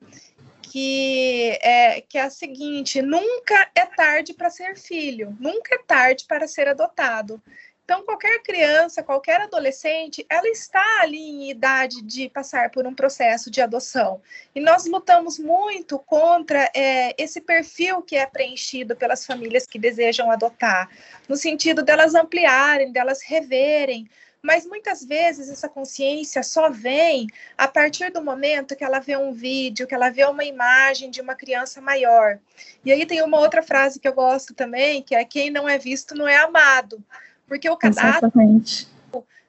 que 0.76 1.58
é, 1.62 2.02
que 2.02 2.18
é 2.18 2.22
a 2.22 2.28
seguinte: 2.28 3.00
nunca 3.00 3.66
é 3.74 3.86
tarde 3.86 4.34
para 4.34 4.50
ser 4.50 4.76
filho, 4.76 5.34
nunca 5.40 5.74
é 5.74 5.78
tarde 5.78 6.26
para 6.28 6.46
ser 6.46 6.68
adotado. 6.68 7.42
Então, 7.82 8.04
qualquer 8.04 8.42
criança, 8.42 9.02
qualquer 9.02 9.40
adolescente, 9.40 10.26
ela 10.28 10.46
está 10.48 10.84
ali 11.00 11.16
em 11.16 11.50
idade 11.50 12.02
de 12.02 12.28
passar 12.28 12.70
por 12.70 12.86
um 12.86 12.94
processo 12.94 13.50
de 13.50 13.62
adoção. 13.62 14.20
E 14.54 14.60
nós 14.60 14.84
lutamos 14.86 15.38
muito 15.38 15.98
contra 16.00 16.70
é, 16.74 17.14
esse 17.16 17.40
perfil 17.40 18.02
que 18.02 18.16
é 18.16 18.26
preenchido 18.26 18.94
pelas 18.96 19.24
famílias 19.24 19.66
que 19.66 19.78
desejam 19.78 20.30
adotar, 20.30 20.90
no 21.26 21.36
sentido 21.36 21.82
delas 21.82 22.14
ampliarem, 22.14 22.92
delas 22.92 23.22
reverem 23.22 24.10
mas 24.46 24.64
muitas 24.64 25.04
vezes 25.04 25.50
essa 25.50 25.68
consciência 25.68 26.40
só 26.40 26.70
vem 26.70 27.26
a 27.58 27.66
partir 27.66 28.12
do 28.12 28.22
momento 28.22 28.76
que 28.76 28.84
ela 28.84 29.00
vê 29.00 29.16
um 29.16 29.32
vídeo, 29.32 29.88
que 29.88 29.94
ela 29.94 30.08
vê 30.08 30.24
uma 30.24 30.44
imagem 30.44 31.10
de 31.10 31.20
uma 31.20 31.34
criança 31.34 31.80
maior. 31.80 32.38
E 32.84 32.92
aí 32.92 33.04
tem 33.04 33.20
uma 33.22 33.40
outra 33.40 33.60
frase 33.60 33.98
que 33.98 34.06
eu 34.06 34.12
gosto 34.12 34.54
também, 34.54 35.02
que 35.02 35.16
é 35.16 35.24
quem 35.24 35.50
não 35.50 35.68
é 35.68 35.76
visto 35.78 36.14
não 36.14 36.28
é 36.28 36.36
amado. 36.36 37.02
Porque 37.48 37.68
o 37.68 37.76
cadastro. 37.76 38.30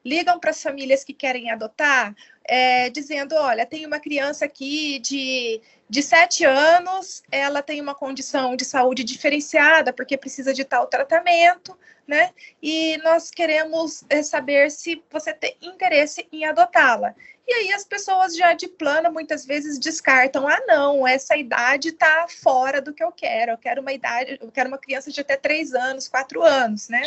Ligam 0.07 0.39
para 0.39 0.51
as 0.51 0.63
famílias 0.63 1.03
que 1.03 1.13
querem 1.13 1.51
adotar, 1.51 2.15
é, 2.45 2.89
dizendo: 2.89 3.35
olha, 3.35 3.65
tem 3.65 3.85
uma 3.85 3.99
criança 3.99 4.45
aqui 4.45 4.99
de, 4.99 5.61
de 5.89 6.01
sete 6.01 6.45
anos, 6.45 7.21
ela 7.29 7.61
tem 7.61 7.81
uma 7.81 7.93
condição 7.93 8.55
de 8.55 8.63
saúde 8.63 9.03
diferenciada, 9.03 9.91
porque 9.91 10.17
precisa 10.17 10.53
de 10.53 10.63
tal 10.63 10.87
tratamento, 10.87 11.77
né? 12.07 12.31
E 12.63 12.97
nós 13.03 13.29
queremos 13.29 14.05
é, 14.09 14.23
saber 14.23 14.71
se 14.71 15.03
você 15.11 15.33
tem 15.33 15.57
interesse 15.61 16.25
em 16.31 16.45
adotá-la. 16.45 17.13
E 17.45 17.53
aí 17.53 17.73
as 17.73 17.85
pessoas 17.85 18.35
já 18.35 18.53
de 18.53 18.67
plano 18.67 19.11
muitas 19.11 19.45
vezes 19.45 19.77
descartam: 19.77 20.47
ah, 20.47 20.61
não, 20.65 21.05
essa 21.05 21.35
idade 21.35 21.89
está 21.89 22.27
fora 22.29 22.81
do 22.81 22.93
que 22.93 23.03
eu 23.03 23.11
quero. 23.11 23.51
Eu 23.51 23.57
quero 23.57 23.81
uma 23.81 23.91
idade, 23.91 24.37
eu 24.41 24.51
quero 24.51 24.69
uma 24.69 24.77
criança 24.77 25.11
de 25.11 25.19
até 25.19 25.35
três 25.35 25.73
anos, 25.73 26.07
quatro 26.07 26.43
anos, 26.43 26.87
né? 26.87 27.01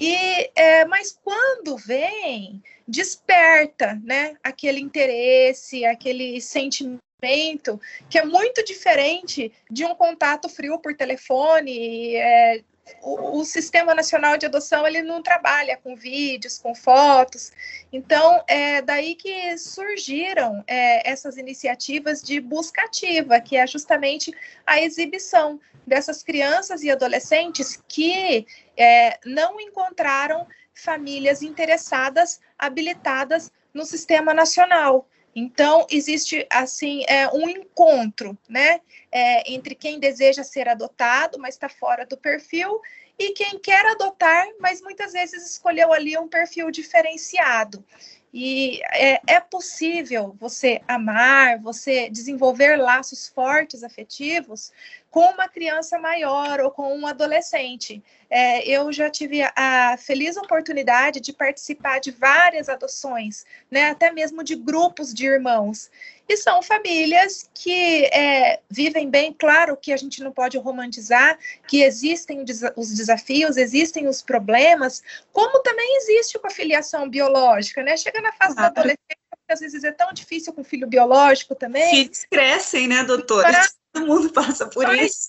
E, 0.00 0.14
é, 0.54 0.84
mas 0.84 1.18
quando 1.24 1.76
vem, 1.76 2.62
desperta, 2.86 4.00
né, 4.04 4.36
aquele 4.44 4.78
interesse, 4.80 5.84
aquele 5.84 6.40
sentimento 6.40 7.00
que 8.08 8.16
é 8.16 8.24
muito 8.24 8.64
diferente 8.64 9.52
de 9.68 9.84
um 9.84 9.96
contato 9.96 10.48
frio 10.48 10.78
por 10.78 10.94
telefone, 10.94 12.14
é, 12.14 12.62
o, 13.02 13.38
o, 13.38 13.44
Sistema 13.44 13.94
Nacional 13.94 14.36
de 14.36 14.46
Adoção 14.46 14.86
ele 14.86 15.02
não 15.02 15.22
trabalha 15.22 15.76
com 15.76 15.96
vídeos, 15.96 16.58
com 16.58 16.74
fotos. 16.74 17.52
Então, 17.92 18.42
é 18.46 18.82
daí 18.82 19.14
que 19.14 19.56
surgiram 19.58 20.62
é, 20.66 21.10
essas 21.10 21.36
iniciativas 21.36 22.22
de 22.22 22.40
busca 22.40 22.82
ativa, 22.82 23.40
que 23.40 23.56
é 23.56 23.66
justamente 23.66 24.32
a 24.66 24.80
exibição 24.80 25.60
dessas 25.86 26.22
crianças 26.22 26.82
e 26.82 26.90
adolescentes 26.90 27.82
que 27.88 28.46
é, 28.76 29.18
não 29.24 29.60
encontraram 29.60 30.46
famílias 30.74 31.42
interessadas, 31.42 32.40
habilitadas 32.58 33.50
no 33.72 33.84
Sistema 33.84 34.32
Nacional. 34.32 35.08
Então, 35.38 35.86
existe, 35.88 36.44
assim, 36.50 37.04
é, 37.06 37.28
um 37.28 37.48
encontro, 37.48 38.36
né, 38.48 38.80
é, 39.12 39.52
entre 39.52 39.76
quem 39.76 40.00
deseja 40.00 40.42
ser 40.42 40.68
adotado, 40.68 41.38
mas 41.38 41.54
está 41.54 41.68
fora 41.68 42.04
do 42.04 42.16
perfil, 42.16 42.80
e 43.16 43.30
quem 43.30 43.56
quer 43.56 43.86
adotar, 43.86 44.48
mas 44.58 44.82
muitas 44.82 45.12
vezes 45.12 45.48
escolheu 45.48 45.92
ali 45.92 46.18
um 46.18 46.26
perfil 46.26 46.72
diferenciado. 46.72 47.84
E 48.32 48.80
é, 48.92 49.20
é, 49.26 49.40
possível 49.40 50.36
você 50.38 50.82
amar, 50.86 51.58
você 51.58 52.10
desenvolver 52.10 52.76
laços 52.76 53.26
fortes 53.26 53.82
afetivos 53.82 54.70
com 55.10 55.24
uma 55.30 55.48
criança 55.48 55.98
maior 55.98 56.60
ou 56.60 56.70
com 56.70 56.94
um 56.94 57.06
adolescente. 57.06 58.02
É, 58.28 58.68
eu 58.68 58.92
já 58.92 59.08
tive 59.08 59.40
a 59.56 59.96
feliz 59.96 60.36
oportunidade 60.36 61.20
de 61.20 61.32
participar 61.32 61.98
de 61.98 62.10
várias 62.10 62.68
adoções, 62.68 63.46
né, 63.70 63.90
até 63.90 64.12
mesmo 64.12 64.44
de 64.44 64.54
grupos 64.54 65.14
de 65.14 65.24
irmãos. 65.24 65.90
E 66.28 66.36
são 66.36 66.62
famílias 66.62 67.48
que 67.54 68.04
é, 68.06 68.60
vivem 68.68 69.08
bem, 69.08 69.32
claro 69.32 69.76
que 69.76 69.92
a 69.92 69.96
gente 69.96 70.22
não 70.22 70.30
pode 70.30 70.58
romantizar, 70.58 71.38
que 71.66 71.82
existem 71.82 72.44
os 72.76 72.94
desafios, 72.94 73.56
existem 73.56 74.06
os 74.06 74.20
problemas, 74.20 75.02
como 75.32 75.62
também 75.62 75.96
existe 75.96 76.38
com 76.38 76.46
a 76.46 76.50
filiação 76.50 77.08
biológica, 77.08 77.82
né? 77.82 77.96
Chega 77.96 78.20
na 78.20 78.32
fase 78.32 78.54
claro. 78.54 78.74
da 78.74 78.80
adolescência, 78.80 79.18
às 79.48 79.60
vezes 79.60 79.84
é 79.84 79.92
tão 79.92 80.12
difícil 80.12 80.52
com 80.52 80.62
filho 80.62 80.86
biológico 80.86 81.54
também. 81.54 81.90
Filhos 81.90 82.26
crescem, 82.30 82.86
né, 82.86 83.02
doutora? 83.04 83.50
Para... 83.50 83.68
Todo 83.90 84.06
mundo 84.06 84.30
passa 84.30 84.66
por 84.66 84.94
isso. 84.94 85.28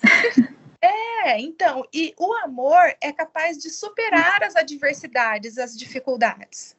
É, 0.81 1.39
então, 1.39 1.85
e 1.93 2.13
o 2.17 2.33
amor 2.33 2.93
é 3.01 3.11
capaz 3.11 3.57
de 3.57 3.69
superar 3.69 4.43
as 4.43 4.55
adversidades, 4.55 5.57
as 5.57 5.77
dificuldades. 5.77 6.75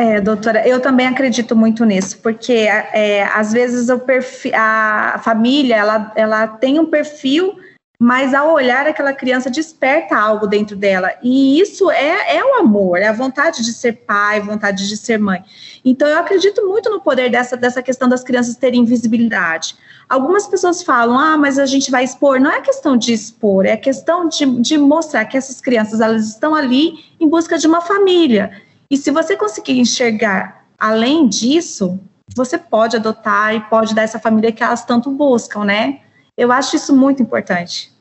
É, 0.00 0.18
doutora, 0.18 0.66
eu 0.66 0.80
também 0.80 1.06
acredito 1.06 1.54
muito 1.54 1.84
nisso, 1.84 2.20
porque 2.22 2.54
é, 2.54 3.22
às 3.34 3.52
vezes 3.52 3.90
o 3.90 3.98
perfil, 3.98 4.52
a 4.54 5.20
família 5.22 5.76
ela, 5.76 6.10
ela 6.16 6.46
tem 6.48 6.80
um 6.80 6.86
perfil, 6.86 7.58
mas 7.98 8.32
ao 8.32 8.54
olhar 8.54 8.86
aquela 8.86 9.12
criança 9.12 9.50
desperta 9.50 10.16
algo 10.16 10.46
dentro 10.46 10.74
dela. 10.74 11.12
E 11.22 11.60
isso 11.60 11.90
é, 11.90 12.38
é 12.38 12.42
o 12.42 12.54
amor, 12.54 12.96
é 12.96 13.08
a 13.08 13.12
vontade 13.12 13.62
de 13.62 13.74
ser 13.74 13.92
pai, 13.92 14.40
vontade 14.40 14.88
de 14.88 14.96
ser 14.96 15.18
mãe. 15.18 15.44
Então 15.84 16.08
eu 16.08 16.16
acredito 16.16 16.66
muito 16.66 16.88
no 16.88 17.02
poder 17.02 17.30
dessa, 17.30 17.54
dessa 17.54 17.82
questão 17.82 18.08
das 18.08 18.24
crianças 18.24 18.56
terem 18.56 18.86
visibilidade. 18.86 19.76
Algumas 20.08 20.46
pessoas 20.46 20.82
falam, 20.82 21.18
ah, 21.18 21.36
mas 21.36 21.58
a 21.58 21.66
gente 21.66 21.90
vai 21.90 22.04
expor. 22.04 22.40
Não 22.40 22.50
é 22.50 22.62
questão 22.62 22.96
de 22.96 23.12
expor, 23.12 23.66
é 23.66 23.76
questão 23.76 24.26
de, 24.26 24.46
de 24.62 24.78
mostrar 24.78 25.26
que 25.26 25.36
essas 25.36 25.60
crianças 25.60 26.00
elas 26.00 26.26
estão 26.26 26.54
ali 26.54 26.94
em 27.20 27.28
busca 27.28 27.58
de 27.58 27.66
uma 27.66 27.82
família 27.82 28.50
e 28.90 28.96
se 28.96 29.10
você 29.10 29.36
conseguir 29.36 29.78
enxergar 29.78 30.66
além 30.78 31.28
disso, 31.28 32.00
você 32.34 32.58
pode 32.58 32.96
adotar 32.96 33.54
e 33.54 33.60
pode 33.68 33.94
dar 33.94 34.02
essa 34.02 34.18
família 34.18 34.52
que 34.52 34.62
elas 34.62 34.84
tanto 34.84 35.10
buscam, 35.10 35.64
né? 35.64 36.00
Eu 36.36 36.50
acho 36.50 36.76
isso 36.76 36.94
muito 36.96 37.22
importante. 37.22 37.92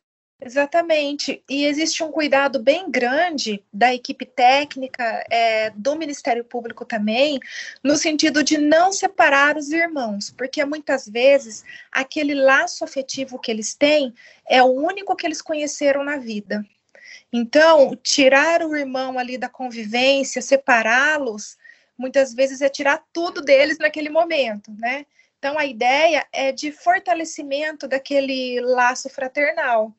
Exatamente. 0.41 1.43
E 1.49 1.65
existe 1.65 2.01
um 2.01 2.11
cuidado 2.11 2.59
bem 2.59 2.89
grande 2.89 3.61
da 3.73 3.93
equipe 3.93 4.25
técnica, 4.25 5.03
é, 5.29 5.69
do 5.71 5.97
Ministério 5.97 6.45
Público 6.45 6.85
também, 6.85 7.39
no 7.83 7.97
sentido 7.97 8.41
de 8.41 8.57
não 8.57 8.93
separar 8.93 9.57
os 9.57 9.69
irmãos, 9.69 10.31
porque 10.31 10.63
muitas 10.63 11.07
vezes 11.09 11.65
aquele 11.91 12.33
laço 12.33 12.85
afetivo 12.85 13.37
que 13.37 13.51
eles 13.51 13.75
têm 13.75 14.13
é 14.47 14.63
o 14.63 14.67
único 14.67 15.15
que 15.15 15.27
eles 15.27 15.41
conheceram 15.41 16.05
na 16.05 16.15
vida. 16.15 16.65
Então, 17.31 17.95
tirar 18.01 18.63
o 18.63 18.75
irmão 18.75 19.19
ali 19.19 19.37
da 19.37 19.47
convivência, 19.47 20.41
separá-los, 20.41 21.57
muitas 21.97 22.33
vezes 22.33 22.61
é 22.61 22.69
tirar 22.69 23.03
tudo 23.13 23.41
deles 23.41 23.77
naquele 23.77 24.09
momento, 24.09 24.71
né? 24.77 25.05
Então, 25.37 25.57
a 25.57 25.65
ideia 25.65 26.25
é 26.33 26.51
de 26.51 26.71
fortalecimento 26.71 27.87
daquele 27.87 28.59
laço 28.61 29.09
fraternal. 29.09 29.93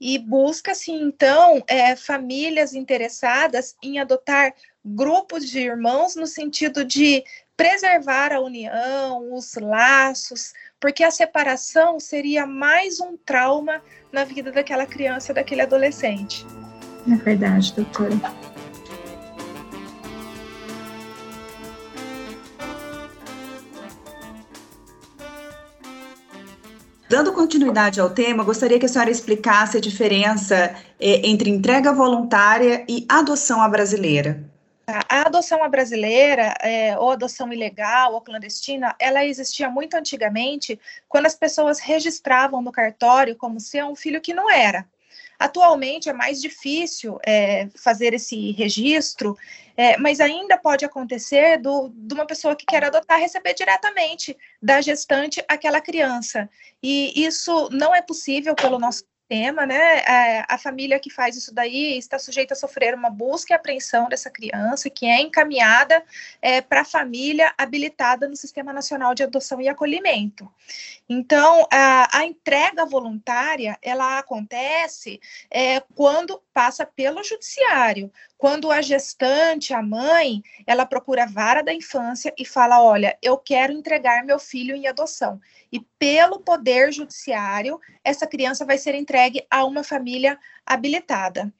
E 0.00 0.18
busca-se, 0.18 0.90
então, 0.90 1.62
é, 1.66 1.94
famílias 1.94 2.72
interessadas 2.72 3.76
em 3.82 3.98
adotar 3.98 4.54
grupos 4.82 5.48
de 5.48 5.60
irmãos 5.60 6.16
no 6.16 6.26
sentido 6.26 6.84
de 6.84 7.22
preservar 7.56 8.32
a 8.32 8.40
união, 8.40 9.34
os 9.34 9.54
laços, 9.56 10.54
porque 10.80 11.04
a 11.04 11.10
separação 11.10 12.00
seria 12.00 12.46
mais 12.46 12.98
um 12.98 13.18
trauma 13.18 13.82
na 14.10 14.24
vida 14.24 14.50
daquela 14.50 14.86
criança, 14.86 15.34
daquele 15.34 15.60
adolescente. 15.60 16.46
É 17.08 17.14
verdade, 17.16 17.72
doutora. 17.74 18.10
Dando 27.08 27.32
continuidade 27.32 28.00
ao 28.00 28.08
tema, 28.08 28.44
gostaria 28.44 28.78
que 28.78 28.86
a 28.86 28.88
senhora 28.88 29.10
explicasse 29.10 29.76
a 29.76 29.80
diferença 29.80 30.76
eh, 31.00 31.26
entre 31.28 31.50
entrega 31.50 31.92
voluntária 31.92 32.84
e 32.88 33.04
adoção 33.08 33.60
à 33.60 33.68
brasileira. 33.68 34.48
A 35.08 35.22
adoção 35.26 35.62
à 35.62 35.68
brasileira, 35.68 36.54
é, 36.60 36.96
ou 36.98 37.10
adoção 37.10 37.52
ilegal 37.52 38.14
ou 38.14 38.20
clandestina, 38.20 38.94
ela 38.98 39.24
existia 39.24 39.68
muito 39.68 39.94
antigamente, 39.94 40.78
quando 41.08 41.26
as 41.26 41.34
pessoas 41.34 41.80
registravam 41.80 42.62
no 42.62 42.72
cartório 42.72 43.36
como 43.36 43.60
ser 43.60 43.84
um 43.84 43.94
filho 43.94 44.20
que 44.20 44.34
não 44.34 44.50
era. 44.50 44.86
Atualmente 45.40 46.10
é 46.10 46.12
mais 46.12 46.38
difícil 46.38 47.18
é, 47.26 47.66
fazer 47.74 48.12
esse 48.12 48.52
registro, 48.52 49.34
é, 49.74 49.96
mas 49.96 50.20
ainda 50.20 50.58
pode 50.58 50.84
acontecer 50.84 51.56
do, 51.56 51.88
de 51.94 52.12
uma 52.12 52.26
pessoa 52.26 52.54
que 52.54 52.66
quer 52.66 52.84
adotar 52.84 53.18
receber 53.18 53.54
diretamente 53.54 54.36
da 54.60 54.82
gestante 54.82 55.42
aquela 55.48 55.80
criança. 55.80 56.46
E 56.82 57.24
isso 57.24 57.70
não 57.72 57.94
é 57.94 58.02
possível 58.02 58.54
pelo 58.54 58.78
nosso 58.78 59.02
sistema, 59.30 59.64
né? 59.64 59.98
É, 60.00 60.44
a 60.48 60.58
família 60.58 60.98
que 60.98 61.08
faz 61.08 61.36
isso 61.36 61.54
daí 61.54 61.96
está 61.96 62.18
sujeita 62.18 62.54
a 62.54 62.56
sofrer 62.56 62.94
uma 62.94 63.08
busca 63.08 63.52
e 63.52 63.56
apreensão 63.56 64.08
dessa 64.08 64.28
criança, 64.28 64.90
que 64.90 65.06
é 65.06 65.20
encaminhada 65.20 66.02
é, 66.42 66.60
para 66.60 66.80
a 66.80 66.84
família 66.84 67.54
habilitada 67.56 68.28
no 68.28 68.34
Sistema 68.34 68.72
Nacional 68.72 69.14
de 69.14 69.22
Adoção 69.22 69.60
e 69.60 69.68
Acolhimento. 69.68 70.50
Então, 71.08 71.66
a, 71.72 72.18
a 72.18 72.24
entrega 72.24 72.84
voluntária, 72.84 73.78
ela 73.80 74.18
acontece 74.18 75.20
é, 75.48 75.80
quando 75.94 76.42
passa 76.52 76.84
pelo 76.84 77.22
judiciário, 77.22 78.12
quando 78.36 78.70
a 78.70 78.82
gestante, 78.82 79.72
a 79.72 79.82
mãe, 79.82 80.42
ela 80.66 80.86
procura 80.86 81.24
a 81.24 81.26
vara 81.26 81.62
da 81.62 81.72
infância 81.72 82.34
e 82.38 82.44
fala, 82.44 82.82
olha, 82.82 83.16
eu 83.22 83.36
quero 83.38 83.72
entregar 83.72 84.24
meu 84.24 84.38
filho 84.38 84.74
em 84.74 84.86
adoção 84.86 85.40
e 85.72 85.80
pelo 85.98 86.40
poder 86.40 86.92
judiciário, 86.92 87.80
essa 88.02 88.26
criança 88.26 88.64
vai 88.64 88.76
ser 88.76 88.94
entregue 88.94 89.46
a 89.50 89.64
uma 89.64 89.84
família 89.84 90.38
habilitada. 90.66 91.52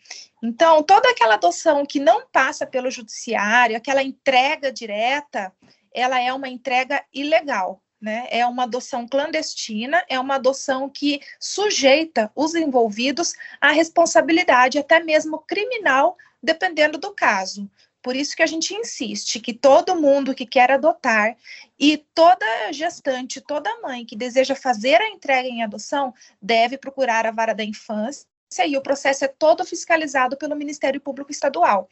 Então, 0.42 0.82
toda 0.82 1.08
aquela 1.10 1.34
adoção 1.34 1.86
que 1.86 2.00
não 2.00 2.26
passa 2.26 2.66
pelo 2.66 2.90
judiciário, 2.90 3.76
aquela 3.76 4.02
entrega 4.02 4.72
direta, 4.72 5.52
ela 5.94 6.20
é 6.20 6.32
uma 6.32 6.48
entrega 6.48 7.04
ilegal. 7.12 7.80
Né? 8.00 8.26
É 8.30 8.46
uma 8.46 8.62
adoção 8.62 9.06
clandestina, 9.06 10.02
é 10.08 10.18
uma 10.18 10.36
adoção 10.36 10.88
que 10.88 11.20
sujeita 11.38 12.32
os 12.34 12.54
envolvidos 12.54 13.34
à 13.60 13.72
responsabilidade, 13.72 14.78
até 14.78 15.00
mesmo 15.00 15.40
criminal, 15.40 16.16
dependendo 16.42 16.96
do 16.96 17.12
caso. 17.12 17.70
Por 18.02 18.16
isso 18.16 18.34
que 18.34 18.42
a 18.42 18.46
gente 18.46 18.74
insiste 18.74 19.40
que 19.40 19.52
todo 19.52 20.00
mundo 20.00 20.34
que 20.34 20.46
quer 20.46 20.70
adotar 20.70 21.36
e 21.78 21.98
toda 22.14 22.72
gestante, 22.72 23.40
toda 23.40 23.80
mãe 23.82 24.06
que 24.06 24.16
deseja 24.16 24.54
fazer 24.54 25.00
a 25.00 25.10
entrega 25.10 25.48
em 25.48 25.62
adoção 25.62 26.14
deve 26.40 26.78
procurar 26.78 27.26
a 27.26 27.30
vara 27.30 27.54
da 27.54 27.64
infância 27.64 28.26
e 28.66 28.76
o 28.76 28.82
processo 28.82 29.24
é 29.24 29.28
todo 29.28 29.64
fiscalizado 29.64 30.36
pelo 30.36 30.56
Ministério 30.56 31.00
Público 31.00 31.30
Estadual. 31.30 31.88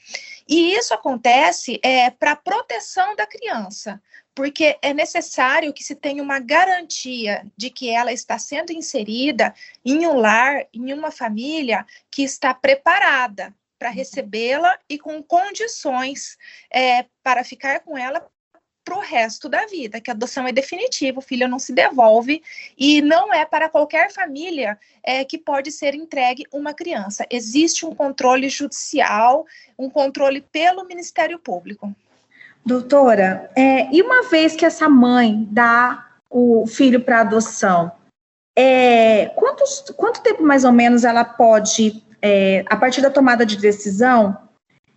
E 0.48 0.74
isso 0.74 0.92
acontece 0.92 1.78
é, 1.84 2.10
para 2.10 2.34
proteção 2.34 3.14
da 3.14 3.26
criança, 3.26 4.02
porque 4.38 4.78
é 4.80 4.94
necessário 4.94 5.72
que 5.72 5.82
se 5.82 5.96
tenha 5.96 6.22
uma 6.22 6.38
garantia 6.38 7.44
de 7.56 7.70
que 7.70 7.90
ela 7.90 8.12
está 8.12 8.38
sendo 8.38 8.72
inserida 8.72 9.52
em 9.84 10.06
um 10.06 10.16
lar, 10.16 10.64
em 10.72 10.92
uma 10.92 11.10
família 11.10 11.84
que 12.08 12.22
está 12.22 12.54
preparada 12.54 13.52
para 13.76 13.90
recebê-la 13.90 14.78
e 14.88 14.96
com 14.96 15.20
condições 15.24 16.38
é, 16.72 17.04
para 17.20 17.42
ficar 17.42 17.80
com 17.80 17.98
ela 17.98 18.24
para 18.84 18.96
o 18.96 19.00
resto 19.00 19.48
da 19.48 19.66
vida, 19.66 20.00
que 20.00 20.08
a 20.08 20.14
adoção 20.14 20.46
é 20.46 20.52
definitiva, 20.52 21.18
o 21.18 21.22
filho 21.22 21.48
não 21.48 21.58
se 21.58 21.72
devolve 21.72 22.40
e 22.76 23.02
não 23.02 23.34
é 23.34 23.44
para 23.44 23.68
qualquer 23.68 24.12
família 24.12 24.78
é, 25.02 25.24
que 25.24 25.36
pode 25.36 25.72
ser 25.72 25.96
entregue 25.96 26.44
uma 26.52 26.72
criança. 26.72 27.26
Existe 27.28 27.84
um 27.84 27.92
controle 27.92 28.48
judicial, 28.48 29.44
um 29.76 29.90
controle 29.90 30.40
pelo 30.40 30.84
Ministério 30.84 31.40
Público. 31.40 31.92
Doutora, 32.68 33.50
é, 33.56 33.88
e 33.90 34.02
uma 34.02 34.28
vez 34.28 34.54
que 34.54 34.66
essa 34.66 34.90
mãe 34.90 35.48
dá 35.50 36.06
o 36.28 36.66
filho 36.66 37.00
para 37.00 37.22
adoção, 37.22 37.90
é, 38.54 39.24
quantos, 39.36 39.86
quanto 39.96 40.20
tempo 40.20 40.42
mais 40.42 40.64
ou 40.64 40.72
menos 40.72 41.02
ela 41.02 41.24
pode 41.24 42.04
é, 42.20 42.66
a 42.68 42.76
partir 42.76 43.00
da 43.00 43.08
tomada 43.08 43.46
de 43.46 43.56
decisão, 43.56 44.36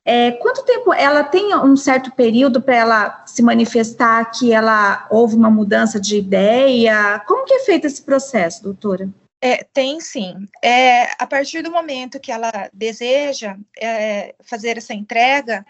é, 0.04 0.32
quanto 0.32 0.66
tempo 0.66 0.94
ela 0.94 1.24
tem 1.24 1.56
um 1.56 1.78
certo 1.78 2.12
período 2.12 2.62
para 2.62 2.76
ela 2.76 3.24
se 3.26 3.42
manifestar 3.42 4.26
que 4.32 4.52
ela 4.52 5.08
houve 5.10 5.38
uma 5.38 5.50
mudança 5.50 5.98
de 5.98 6.18
ideia? 6.18 7.24
Como 7.26 7.46
que 7.46 7.54
é 7.54 7.60
feito 7.60 7.88
esse 7.88 8.02
processo, 8.02 8.64
doutora? 8.64 9.08
É, 9.42 9.64
tem 9.64 10.00
sim. 10.00 10.46
É, 10.64 11.12
a 11.18 11.26
partir 11.26 11.64
do 11.64 11.72
momento 11.72 12.20
que 12.20 12.32
ela 12.32 12.70
deseja 12.72 13.58
é, 13.80 14.36
fazer 14.44 14.78
essa 14.78 14.94
entrega, 14.94 15.66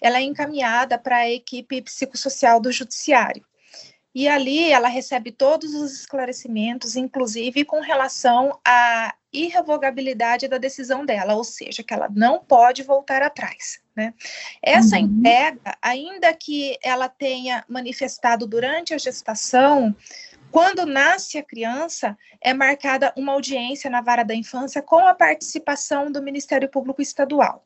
ela 0.00 0.18
é 0.18 0.22
encaminhada 0.22 0.96
para 0.96 1.16
a 1.16 1.30
equipe 1.30 1.82
psicossocial 1.82 2.60
do 2.60 2.70
judiciário. 2.70 3.44
E 4.14 4.28
ali 4.28 4.72
ela 4.72 4.88
recebe 4.88 5.30
todos 5.30 5.74
os 5.74 5.92
esclarecimentos, 5.92 6.96
inclusive 6.96 7.66
com 7.66 7.80
relação 7.80 8.58
à 8.64 9.14
irrevogabilidade 9.30 10.48
da 10.48 10.56
decisão 10.56 11.04
dela, 11.04 11.34
ou 11.34 11.44
seja, 11.44 11.82
que 11.82 11.92
ela 11.92 12.08
não 12.08 12.38
pode 12.38 12.82
voltar 12.82 13.22
atrás. 13.22 13.78
Né? 13.94 14.14
Essa 14.62 14.96
uhum. 14.96 15.02
entrega, 15.02 15.76
ainda 15.82 16.32
que 16.32 16.78
ela 16.82 17.10
tenha 17.10 17.62
manifestado 17.68 18.46
durante 18.46 18.94
a 18.94 18.98
gestação, 18.98 19.94
quando 20.56 20.86
nasce 20.86 21.36
a 21.36 21.42
criança, 21.42 22.16
é 22.40 22.54
marcada 22.54 23.12
uma 23.14 23.34
audiência 23.34 23.90
na 23.90 24.00
vara 24.00 24.22
da 24.22 24.34
infância 24.34 24.80
com 24.80 25.06
a 25.06 25.12
participação 25.12 26.10
do 26.10 26.22
Ministério 26.22 26.66
Público 26.66 27.02
Estadual. 27.02 27.62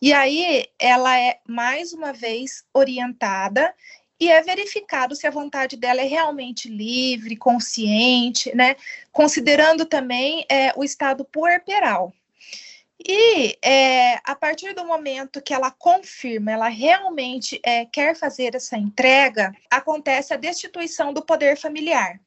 E 0.00 0.12
aí 0.12 0.68
ela 0.78 1.18
é 1.18 1.40
mais 1.48 1.92
uma 1.92 2.12
vez 2.12 2.64
orientada 2.72 3.74
e 4.20 4.30
é 4.30 4.40
verificado 4.40 5.16
se 5.16 5.26
a 5.26 5.32
vontade 5.32 5.76
dela 5.76 6.00
é 6.00 6.04
realmente 6.04 6.68
livre, 6.68 7.36
consciente, 7.36 8.54
né? 8.54 8.76
Considerando 9.10 9.84
também 9.84 10.46
é, 10.48 10.72
o 10.76 10.84
estado 10.84 11.24
puerperal. 11.24 12.14
E 13.04 13.58
é, 13.60 14.20
a 14.22 14.36
partir 14.36 14.74
do 14.74 14.84
momento 14.84 15.42
que 15.42 15.52
ela 15.52 15.72
confirma, 15.72 16.52
ela 16.52 16.68
realmente 16.68 17.60
é, 17.64 17.84
quer 17.84 18.14
fazer 18.14 18.54
essa 18.54 18.78
entrega, 18.78 19.52
acontece 19.68 20.32
a 20.32 20.36
destituição 20.36 21.12
do 21.12 21.24
poder 21.24 21.56
familiar. 21.56 22.20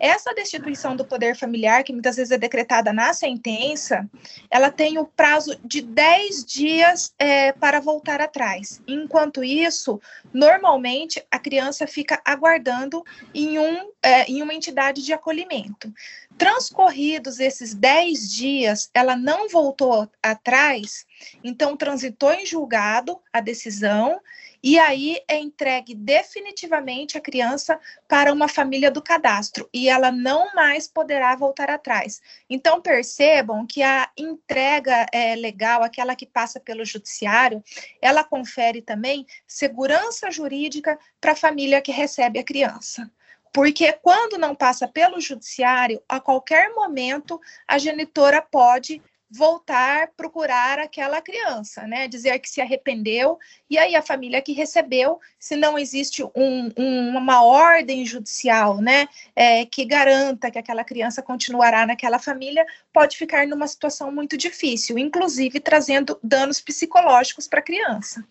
Essa 0.00 0.32
destituição 0.32 0.94
do 0.94 1.04
poder 1.04 1.36
familiar, 1.36 1.82
que 1.82 1.92
muitas 1.92 2.16
vezes 2.16 2.30
é 2.30 2.38
decretada 2.38 2.92
na 2.92 3.12
sentença, 3.12 4.08
ela 4.50 4.70
tem 4.70 4.98
o 4.98 5.04
prazo 5.04 5.58
de 5.64 5.82
10 5.82 6.44
dias 6.44 7.12
é, 7.18 7.52
para 7.52 7.80
voltar 7.80 8.20
atrás. 8.20 8.80
Enquanto 8.86 9.42
isso, 9.42 10.00
normalmente 10.32 11.24
a 11.30 11.38
criança 11.38 11.86
fica 11.86 12.20
aguardando 12.24 13.04
em, 13.34 13.58
um, 13.58 13.90
é, 14.02 14.24
em 14.30 14.42
uma 14.42 14.54
entidade 14.54 15.04
de 15.04 15.12
acolhimento. 15.12 15.92
Transcorridos 16.36 17.40
esses 17.40 17.74
10 17.74 18.32
dias, 18.32 18.90
ela 18.94 19.16
não 19.16 19.48
voltou 19.48 20.08
atrás, 20.22 21.04
então 21.42 21.76
transitou 21.76 22.32
em 22.32 22.46
julgado 22.46 23.18
a 23.32 23.40
decisão 23.40 24.20
e 24.62 24.78
aí 24.78 25.20
é 25.28 25.38
entregue 25.38 25.94
definitivamente 25.94 27.16
a 27.16 27.20
criança 27.20 27.78
para 28.08 28.32
uma 28.32 28.48
família 28.48 28.90
do 28.90 29.02
cadastro 29.02 29.68
e 29.72 29.88
ela 29.88 30.10
não 30.10 30.52
mais 30.54 30.88
poderá 30.88 31.34
voltar 31.36 31.70
atrás. 31.70 32.20
Então 32.50 32.80
percebam 32.80 33.66
que 33.66 33.82
a 33.82 34.10
entrega 34.16 35.06
é, 35.12 35.36
legal, 35.36 35.82
aquela 35.82 36.16
que 36.16 36.26
passa 36.26 36.58
pelo 36.58 36.84
judiciário, 36.84 37.62
ela 38.02 38.24
confere 38.24 38.82
também 38.82 39.26
segurança 39.46 40.30
jurídica 40.30 40.98
para 41.20 41.32
a 41.32 41.36
família 41.36 41.80
que 41.80 41.92
recebe 41.92 42.38
a 42.38 42.44
criança. 42.44 43.10
Porque 43.52 43.92
quando 43.92 44.38
não 44.38 44.54
passa 44.54 44.86
pelo 44.86 45.20
judiciário, 45.20 46.02
a 46.08 46.20
qualquer 46.20 46.70
momento 46.74 47.40
a 47.66 47.78
genitora 47.78 48.42
pode 48.42 49.02
voltar 49.30 50.08
procurar 50.16 50.78
aquela 50.78 51.20
criança, 51.20 51.86
né? 51.86 52.08
Dizer 52.08 52.38
que 52.38 52.48
se 52.48 52.60
arrependeu 52.60 53.38
e 53.68 53.76
aí 53.76 53.94
a 53.94 54.02
família 54.02 54.40
que 54.40 54.52
recebeu, 54.52 55.20
se 55.38 55.54
não 55.54 55.78
existe 55.78 56.22
um, 56.22 56.70
um, 56.76 57.16
uma 57.16 57.44
ordem 57.44 58.06
judicial, 58.06 58.80
né, 58.80 59.06
é, 59.36 59.66
que 59.66 59.84
garanta 59.84 60.50
que 60.50 60.58
aquela 60.58 60.82
criança 60.82 61.20
continuará 61.20 61.86
naquela 61.86 62.18
família, 62.18 62.64
pode 62.92 63.16
ficar 63.16 63.46
numa 63.46 63.66
situação 63.66 64.10
muito 64.10 64.36
difícil, 64.36 64.98
inclusive 64.98 65.60
trazendo 65.60 66.18
danos 66.22 66.60
psicológicos 66.60 67.46
para 67.46 67.60
a 67.60 67.62
criança. 67.62 68.24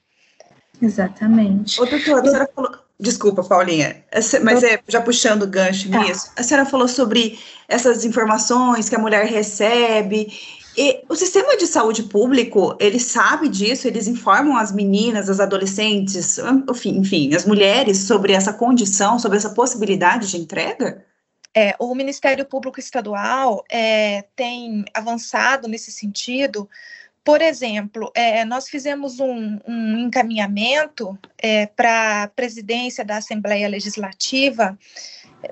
Exatamente. 0.81 1.79
Ô, 1.81 1.85
doutora, 1.85 2.21
a 2.21 2.25
senhora 2.25 2.49
falou, 2.53 2.87
Desculpa, 2.99 3.43
Paulinha, 3.43 4.03
mas 4.41 4.63
é 4.63 4.79
já 4.87 4.99
puxando 4.99 5.43
o 5.43 5.47
gancho 5.47 5.89
tá. 5.89 5.99
nisso. 5.99 6.31
A 6.35 6.41
senhora 6.41 6.67
falou 6.67 6.87
sobre 6.87 7.39
essas 7.67 8.03
informações 8.03 8.89
que 8.89 8.95
a 8.95 8.99
mulher 8.99 9.27
recebe. 9.27 10.27
E 10.77 11.03
o 11.09 11.15
sistema 11.15 11.57
de 11.57 11.65
saúde 11.65 12.03
público, 12.03 12.77
ele 12.79 12.99
sabe 12.99 13.49
disso, 13.49 13.87
eles 13.87 14.07
informam 14.07 14.55
as 14.55 14.71
meninas, 14.71 15.27
as 15.27 15.39
adolescentes, 15.39 16.37
enfim, 16.69 16.99
enfim, 16.99 17.33
as 17.33 17.45
mulheres 17.45 17.97
sobre 17.97 18.33
essa 18.33 18.53
condição, 18.53 19.17
sobre 19.17 19.37
essa 19.39 19.49
possibilidade 19.49 20.29
de 20.29 20.37
entrega? 20.37 21.03
É, 21.55 21.75
o 21.79 21.95
Ministério 21.95 22.45
Público 22.45 22.79
Estadual 22.79 23.65
é, 23.71 24.25
tem 24.35 24.85
avançado 24.93 25.67
nesse 25.67 25.91
sentido, 25.91 26.69
por 27.27 27.41
exemplo, 27.41 28.09
é, 28.15 28.45
nós 28.45 28.69
fizemos 28.69 29.19
um, 29.19 29.59
um 29.67 29.97
encaminhamento 29.97 31.17
é, 31.37 31.65
para 31.65 32.23
a 32.23 32.27
presidência 32.29 33.03
da 33.03 33.17
Assembleia 33.17 33.67
Legislativa 33.67 34.77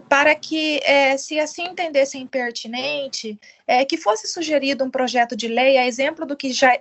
para 0.10 0.34
que, 0.34 0.80
é, 0.84 1.18
se 1.18 1.40
assim 1.40 1.68
entendessem 1.68 2.26
pertinente, 2.26 3.40
é, 3.68 3.86
que 3.86 3.98
fosse 3.98 4.28
sugerido 4.28 4.84
um 4.84 4.90
projeto 4.90 5.36
de 5.36 5.48
lei, 5.48 5.78
a 5.78 5.86
exemplo 5.86 6.26
do 6.26 6.36
que 6.36 6.52
já, 6.52 6.78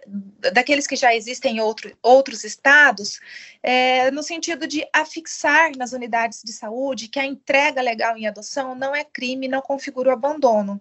daqueles 0.53 0.87
que 0.87 0.97
já 0.97 1.15
existem 1.15 1.57
em 1.57 1.61
outro, 1.61 1.97
outros 2.03 2.45
estados, 2.45 3.21
é, 3.63 4.11
no 4.11 4.23
sentido 4.23 4.67
de 4.67 4.87
afixar 4.93 5.73
nas 5.77 5.93
unidades 5.93 6.43
de 6.45 6.53
saúde 6.53 7.09
que 7.09 7.19
a 7.19 7.27
entrega 7.27 7.83
legal 7.83 8.17
em 8.17 8.27
adoção 8.27 8.75
não 8.75 8.95
é 8.95 9.05
crime, 9.05 9.49
não 9.49 9.61
configura 9.61 10.11
o 10.11 10.13
abandono. 10.13 10.81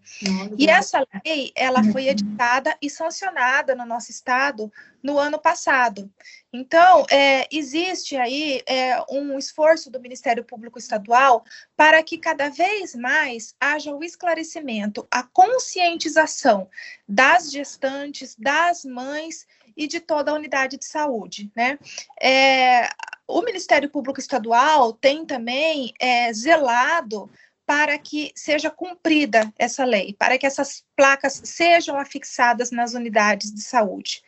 e 0.57 0.69
essa 0.69 1.05
lei, 1.25 1.51
ela 1.55 1.83
foi 1.83 2.03
uhum. 2.03 2.09
editada 2.09 2.75
e 2.81 2.89
sancionada 2.89 3.75
no 3.75 3.85
nosso 3.85 4.11
estado 4.11 4.71
no 5.03 5.19
ano 5.19 5.37
passado. 5.37 6.09
Então, 6.51 7.05
é, 7.11 7.47
existe 7.51 8.15
aí 8.15 8.61
é, 8.65 9.03
um 9.09 9.37
esforço 9.37 9.91
do 9.91 9.99
Ministério 9.99 10.43
Público 10.43 10.79
Estadual 10.79 11.43
para 11.75 12.01
que 12.01 12.17
cada 12.17 12.49
vez 12.49 12.95
mais 12.95 13.53
haja 13.59 13.93
o 13.93 14.03
esclarecimento, 14.03 15.05
a 15.11 15.23
conscientização 15.23 16.69
das 17.07 17.51
gestantes, 17.51 18.35
das 18.35 18.85
mães 18.85 19.45
e 19.75 19.87
de 19.87 19.99
toda 19.99 20.31
a 20.31 20.35
unidade 20.35 20.77
de 20.77 20.85
saúde, 20.85 21.51
né? 21.55 21.77
É, 22.21 22.87
o 23.27 23.41
Ministério 23.41 23.89
Público 23.89 24.19
Estadual 24.19 24.93
tem 24.93 25.25
também 25.25 25.93
é, 25.99 26.31
zelado 26.33 27.29
para 27.65 27.97
que 27.97 28.31
seja 28.35 28.69
cumprida 28.69 29.51
essa 29.57 29.85
lei, 29.85 30.13
para 30.17 30.37
que 30.37 30.45
essas 30.45 30.83
placas 30.95 31.41
sejam 31.45 31.97
afixadas 31.97 32.71
nas 32.71 32.93
unidades 32.93 33.53
de 33.53 33.61
saúde. 33.61 34.21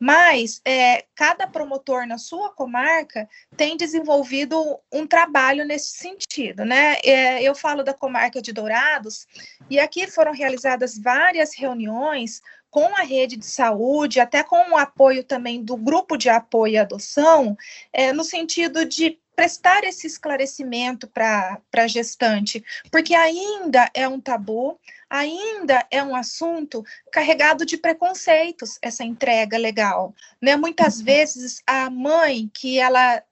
Mas 0.00 0.60
é, 0.64 1.04
cada 1.14 1.46
promotor 1.46 2.06
na 2.06 2.18
sua 2.18 2.50
comarca 2.50 3.28
tem 3.56 3.76
desenvolvido 3.76 4.78
um 4.92 5.06
trabalho 5.06 5.64
nesse 5.64 5.96
sentido, 5.96 6.64
né? 6.64 6.96
É, 7.04 7.42
eu 7.42 7.54
falo 7.54 7.82
da 7.82 7.94
comarca 7.94 8.42
de 8.42 8.52
Dourados, 8.52 9.26
e 9.70 9.78
aqui 9.78 10.06
foram 10.06 10.32
realizadas 10.32 10.98
várias 10.98 11.54
reuniões 11.56 12.42
com 12.72 12.96
a 12.96 13.02
rede 13.02 13.36
de 13.36 13.44
saúde, 13.44 14.18
até 14.18 14.42
com 14.42 14.70
o 14.70 14.76
apoio 14.78 15.22
também 15.22 15.62
do 15.62 15.76
grupo 15.76 16.16
de 16.16 16.30
apoio 16.30 16.78
à 16.78 16.82
adoção, 16.82 17.54
é, 17.92 18.14
no 18.14 18.24
sentido 18.24 18.86
de 18.86 19.20
prestar 19.34 19.84
esse 19.84 20.06
esclarecimento 20.06 21.06
para 21.08 21.60
a 21.74 21.86
gestante, 21.86 22.64
porque 22.90 23.14
ainda 23.14 23.90
é 23.94 24.06
um 24.06 24.20
tabu, 24.20 24.78
ainda 25.08 25.86
é 25.90 26.02
um 26.02 26.14
assunto 26.14 26.84
carregado 27.10 27.64
de 27.64 27.76
preconceitos, 27.76 28.78
essa 28.82 29.04
entrega 29.04 29.56
legal. 29.56 30.14
Né? 30.40 30.56
Muitas 30.56 30.98
uhum. 30.98 31.04
vezes 31.04 31.62
a 31.66 31.90
mãe 31.90 32.50
que 32.52 32.78
ela 32.78 33.22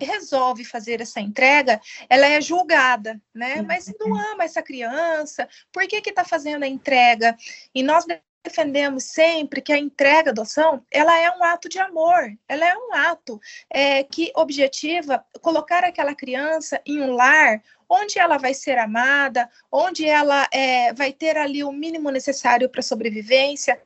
resolve 0.00 0.64
fazer 0.64 1.00
essa 1.00 1.20
entrega, 1.20 1.80
ela 2.08 2.26
é 2.26 2.40
julgada, 2.40 3.20
né? 3.34 3.60
Mas 3.60 3.92
não 4.00 4.08
uhum. 4.08 4.32
ama 4.32 4.44
essa 4.44 4.62
criança, 4.62 5.46
por 5.70 5.86
que 5.86 6.00
que 6.00 6.10
está 6.10 6.24
fazendo 6.24 6.62
a 6.62 6.68
entrega? 6.68 7.36
E 7.74 7.82
nós 7.82 8.06
defendemos 8.42 9.04
sempre 9.04 9.62
que 9.62 9.72
a 9.72 9.78
entrega 9.78 10.30
adoção 10.30 10.84
ela 10.90 11.16
é 11.18 11.30
um 11.30 11.44
ato 11.44 11.68
de 11.68 11.78
amor, 11.78 12.36
ela 12.48 12.66
é 12.66 12.76
um 12.76 12.92
ato 12.92 13.40
é, 13.70 14.02
que 14.02 14.32
objetiva 14.34 15.24
colocar 15.40 15.84
aquela 15.84 16.14
criança 16.14 16.80
em 16.84 17.00
um 17.00 17.12
lar 17.12 17.62
onde 17.88 18.18
ela 18.18 18.38
vai 18.38 18.54
ser 18.54 18.78
amada, 18.78 19.48
onde 19.70 20.06
ela 20.06 20.48
é, 20.50 20.92
vai 20.94 21.12
ter 21.12 21.36
ali 21.36 21.62
o 21.62 21.70
mínimo 21.70 22.10
necessário 22.10 22.68
para 22.68 22.80
sobrevivência, 22.80 23.80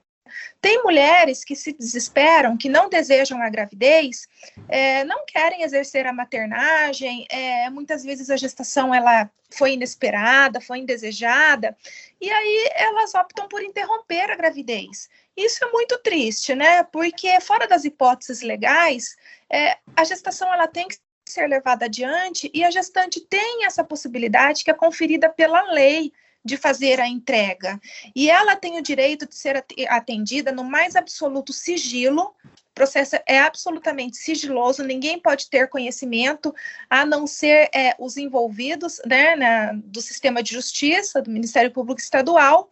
tem 0.61 0.83
mulheres 0.83 1.45
que 1.45 1.55
se 1.57 1.73
desesperam, 1.73 2.57
que 2.57 2.69
não 2.69 2.89
desejam 2.89 3.41
a 3.43 3.49
gravidez, 3.49 4.29
é, 4.69 5.05
não 5.05 5.25
querem 5.27 5.63
exercer 5.63 6.07
a 6.07 6.13
maternagem, 6.13 7.27
é, 7.31 7.69
muitas 7.71 8.05
vezes 8.05 8.31
a 8.31 8.37
gestação 8.37 8.95
ela 8.95 9.31
foi 9.51 9.73
inesperada, 9.73 10.61
foi 10.61 10.79
indesejada, 10.79 11.77
e 12.21 12.31
aí 12.31 12.71
elas 12.75 13.15
optam 13.15 13.49
por 13.49 13.63
interromper 13.63 14.31
a 14.31 14.37
gravidez. 14.37 15.09
Isso 15.37 15.65
é 15.65 15.71
muito 15.71 15.99
triste, 15.99 16.55
né? 16.55 16.83
Porque 16.85 17.41
fora 17.41 17.69
das 17.69 17.85
hipóteses 17.85 18.43
legais, 18.43 19.17
é, 19.51 19.77
a 19.95 20.03
gestação 20.05 20.53
ela 20.53 20.67
tem 20.67 20.89
que 20.89 20.97
ser 21.27 21.47
levada 21.47 21.87
adiante 21.87 22.51
e 22.55 22.65
a 22.65 22.71
gestante 22.71 23.21
tem 23.21 23.65
essa 23.65 23.85
possibilidade 23.85 24.65
que 24.65 24.71
é 24.71 24.75
conferida 24.75 25.29
pela 25.29 25.73
lei 25.73 26.13
de 26.47 26.57
fazer 26.57 27.01
a 27.01 27.09
entrega. 27.09 27.79
E 28.15 28.31
ela 28.31 28.57
tem 28.57 28.79
o 28.79 28.83
direito 28.83 29.29
de 29.29 29.35
ser 29.35 29.65
atendida 29.89 30.53
no 30.53 30.65
mais 30.65 30.97
absoluto 30.97 31.53
sigilo. 31.53 32.35
O 32.45 32.75
processo 32.75 33.17
é 33.27 33.41
absolutamente 33.41 34.17
sigiloso, 34.17 34.85
ninguém 34.85 35.19
pode 35.19 35.51
ter 35.51 35.69
conhecimento, 35.69 36.55
a 36.89 37.05
não 37.05 37.27
ser 37.27 37.71
é, 37.75 37.95
os 37.99 38.17
envolvidos 38.17 39.01
né, 39.07 39.35
na, 39.35 39.73
do 39.73 40.01
sistema 40.01 40.43
de 40.43 40.53
justiça, 40.53 41.21
do 41.21 41.31
Ministério 41.31 41.71
Público 41.71 42.01
Estadual, 42.01 42.71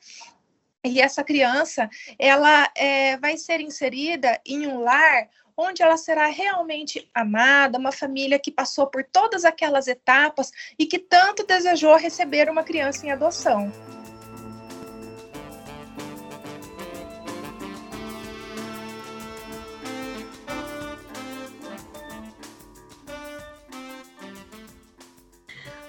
e 0.85 1.01
essa 1.01 1.25
criança 1.25 1.89
ela 2.19 2.71
é, 2.77 3.17
vai 3.17 3.39
ser 3.39 3.61
inserida 3.61 4.39
em 4.45 4.67
um 4.67 4.81
lar 4.81 5.29
onde 5.57 5.83
ela 5.83 5.97
será 5.97 6.27
realmente 6.27 7.09
amada, 7.15 7.79
uma 7.79 7.93
família 7.93 8.39
que 8.39 8.51
passou 8.51 8.87
por 8.87 9.05
todas 9.05 9.45
aquelas 9.45 9.87
etapas 9.87 10.51
e 10.79 10.87
que 10.87 10.99
tanto 10.99 11.47
desejou 11.47 11.97
receber 11.97 12.51
uma 12.51 12.65
criança 12.65 13.07
em 13.07 13.13
adoção. 13.13 13.73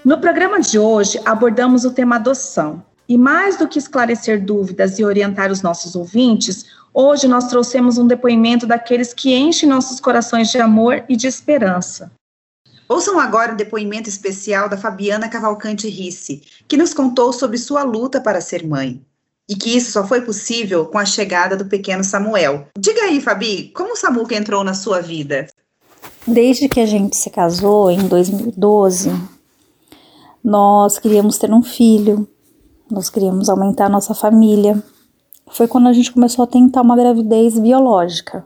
No 0.06 0.22
programa 0.22 0.62
de 0.62 0.78
hoje, 0.78 1.20
abordamos 1.26 1.84
o 1.84 1.92
tema 1.92 2.18
adoção. 2.18 2.86
E 3.10 3.18
mais 3.18 3.58
do 3.58 3.68
que 3.68 3.80
esclarecer 3.80 4.44
dúvidas 4.44 5.00
e 5.00 5.04
orientar 5.04 5.52
os 5.52 5.64
nossos 5.64 5.96
ouvintes, 5.96 6.75
Hoje 6.98 7.28
nós 7.28 7.50
trouxemos 7.50 7.98
um 7.98 8.08
depoimento 8.08 8.66
daqueles 8.66 9.14
que 9.14 9.36
enchem 9.36 9.68
nossos 9.68 10.00
corações 10.00 10.50
de 10.50 10.60
amor 10.60 11.04
e 11.10 11.18
de 11.18 11.28
esperança. 11.28 12.10
Ouçam 12.88 13.20
agora 13.20 13.52
o 13.52 13.58
depoimento 13.58 14.08
especial 14.08 14.70
da 14.70 14.78
Fabiana 14.78 15.28
Cavalcante 15.28 15.90
Risse, 15.90 16.42
que 16.66 16.78
nos 16.78 16.94
contou 16.94 17.34
sobre 17.34 17.58
sua 17.58 17.84
luta 17.84 18.22
para 18.22 18.40
ser 18.40 18.66
mãe. 18.66 19.02
E 19.50 19.58
que 19.58 19.76
isso 19.76 19.92
só 19.92 20.08
foi 20.08 20.22
possível 20.22 20.86
com 20.86 20.98
a 20.98 21.04
chegada 21.04 21.58
do 21.58 21.66
pequeno 21.66 22.02
Samuel. 22.02 22.70
Diga 22.80 23.02
aí, 23.02 23.20
Fabi, 23.20 23.74
como 23.76 23.92
o 23.92 23.98
Samuca 23.98 24.34
entrou 24.34 24.64
na 24.64 24.74
sua 24.74 25.02
vida? 25.02 25.48
Desde 26.26 26.70
que 26.70 26.80
a 26.80 26.86
gente 26.86 27.18
se 27.18 27.30
casou, 27.30 27.92
em 27.92 28.08
2012, 28.08 29.12
nós 30.42 30.98
queríamos 30.98 31.38
ter 31.38 31.52
um 31.52 31.62
filho, 31.62 32.26
nós 32.90 33.10
queríamos 33.10 33.50
aumentar 33.50 33.88
a 33.88 33.90
nossa 33.90 34.14
família 34.14 34.82
foi 35.52 35.68
quando 35.68 35.88
a 35.88 35.94
gente 35.94 36.12
começou 36.12 36.44
a 36.44 36.48
tentar 36.48 36.82
uma 36.82 36.96
gravidez 36.96 37.60
biológica. 37.60 38.46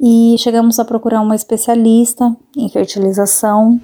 E 0.00 0.36
chegamos 0.38 0.78
a 0.78 0.84
procurar 0.84 1.20
uma 1.20 1.34
especialista 1.34 2.34
em 2.56 2.68
fertilização. 2.68 3.80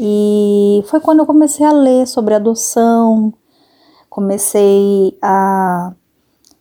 E 0.00 0.82
foi 0.86 1.00
quando 1.00 1.18
eu 1.18 1.26
comecei 1.26 1.64
a 1.66 1.72
ler 1.72 2.06
sobre 2.06 2.34
adoção, 2.34 3.32
comecei 4.08 5.16
a 5.20 5.92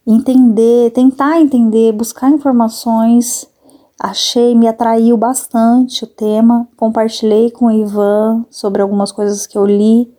entender, 0.05 0.91
tentar 0.91 1.39
entender, 1.39 1.93
buscar 1.93 2.29
informações. 2.29 3.49
Achei, 3.97 4.53
me 4.53 4.67
atraiu 4.67 5.15
bastante 5.15 6.03
o 6.03 6.07
tema. 6.07 6.67
Compartilhei 6.75 7.49
com 7.49 7.67
o 7.67 7.71
Ivan 7.71 8.45
sobre 8.49 8.81
algumas 8.81 9.11
coisas 9.11 9.47
que 9.47 9.57
eu 9.57 9.65
li 9.65 10.13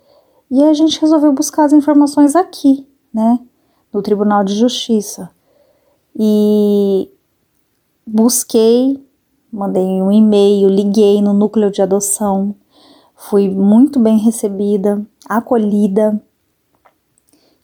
e 0.51 0.63
a 0.63 0.73
gente 0.73 1.01
resolveu 1.01 1.33
buscar 1.33 1.65
as 1.65 1.73
informações 1.73 2.35
aqui, 2.35 2.89
né? 3.13 3.39
No 3.94 4.02
Tribunal 4.02 4.42
de 4.42 4.54
Justiça. 4.54 5.30
E 6.18 7.09
busquei, 8.04 9.00
mandei 9.52 9.85
um 9.85 10.11
e-mail, 10.11 10.68
liguei 10.68 11.22
no 11.22 11.33
núcleo 11.33 11.70
de 11.70 11.80
adoção, 11.80 12.57
fui 13.14 13.48
muito 13.48 14.00
bem 14.00 14.18
recebida, 14.18 15.00
acolhida. 15.28 16.20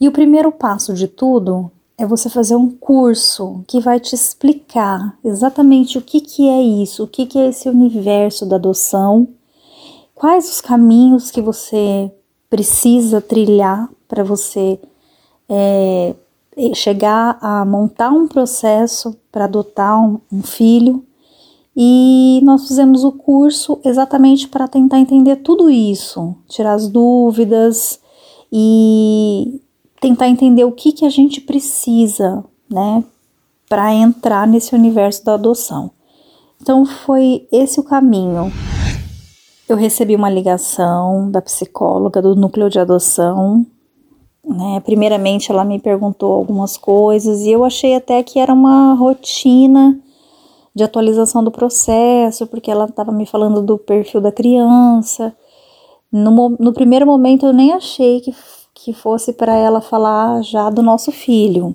E 0.00 0.08
o 0.08 0.12
primeiro 0.12 0.52
passo 0.52 0.94
de 0.94 1.08
tudo 1.08 1.70
é 1.98 2.06
você 2.06 2.30
fazer 2.30 2.56
um 2.56 2.70
curso 2.70 3.62
que 3.66 3.80
vai 3.80 4.00
te 4.00 4.14
explicar 4.14 5.18
exatamente 5.22 5.98
o 5.98 6.00
que, 6.00 6.20
que 6.20 6.48
é 6.48 6.62
isso, 6.62 7.04
o 7.04 7.08
que, 7.08 7.26
que 7.26 7.38
é 7.38 7.48
esse 7.48 7.68
universo 7.68 8.46
da 8.46 8.56
adoção, 8.56 9.28
quais 10.14 10.48
os 10.48 10.60
caminhos 10.60 11.30
que 11.30 11.42
você 11.42 12.10
precisa 12.48 13.20
trilhar 13.20 13.90
para 14.08 14.24
você 14.24 14.80
é, 15.50 16.14
chegar 16.74 17.36
a 17.40 17.64
montar 17.64 18.10
um 18.10 18.28
processo 18.28 19.16
para 19.32 19.44
adotar 19.44 20.00
um, 20.00 20.20
um 20.32 20.42
filho. 20.42 21.04
E 21.76 22.40
nós 22.42 22.68
fizemos 22.68 23.04
o 23.04 23.12
curso 23.12 23.80
exatamente 23.84 24.48
para 24.48 24.68
tentar 24.68 24.98
entender 24.98 25.36
tudo 25.36 25.70
isso, 25.70 26.34
tirar 26.48 26.74
as 26.74 26.88
dúvidas 26.88 28.00
e 28.52 29.60
tentar 30.00 30.28
entender 30.28 30.64
o 30.64 30.72
que, 30.72 30.92
que 30.92 31.04
a 31.04 31.10
gente 31.10 31.40
precisa, 31.40 32.44
né, 32.68 33.04
para 33.68 33.92
entrar 33.94 34.46
nesse 34.46 34.74
universo 34.74 35.24
da 35.24 35.34
adoção. 35.34 35.90
Então 36.60 36.84
foi 36.84 37.46
esse 37.52 37.78
o 37.80 37.84
caminho. 37.84 38.52
Eu 39.68 39.76
recebi 39.76 40.16
uma 40.16 40.28
ligação 40.28 41.30
da 41.30 41.40
psicóloga 41.40 42.20
do 42.20 42.34
núcleo 42.34 42.68
de 42.68 42.80
adoção. 42.80 43.64
Né? 44.50 44.80
Primeiramente, 44.80 45.52
ela 45.52 45.64
me 45.64 45.78
perguntou 45.78 46.32
algumas 46.32 46.76
coisas 46.76 47.42
e 47.42 47.52
eu 47.52 47.64
achei 47.64 47.94
até 47.94 48.22
que 48.22 48.38
era 48.38 48.52
uma 48.52 48.94
rotina 48.94 49.98
de 50.74 50.82
atualização 50.82 51.42
do 51.44 51.50
processo, 51.50 52.46
porque 52.46 52.70
ela 52.70 52.86
estava 52.86 53.12
me 53.12 53.26
falando 53.26 53.62
do 53.62 53.78
perfil 53.78 54.20
da 54.20 54.32
criança. 54.32 55.34
No, 56.10 56.56
no 56.58 56.72
primeiro 56.72 57.06
momento, 57.06 57.46
eu 57.46 57.52
nem 57.52 57.72
achei 57.72 58.20
que 58.20 58.34
que 58.84 58.92
fosse 58.92 59.32
para 59.32 59.54
ela 59.54 59.80
falar 59.80 60.42
já 60.42 60.70
do 60.70 60.82
nosso 60.82 61.12
filho. 61.12 61.74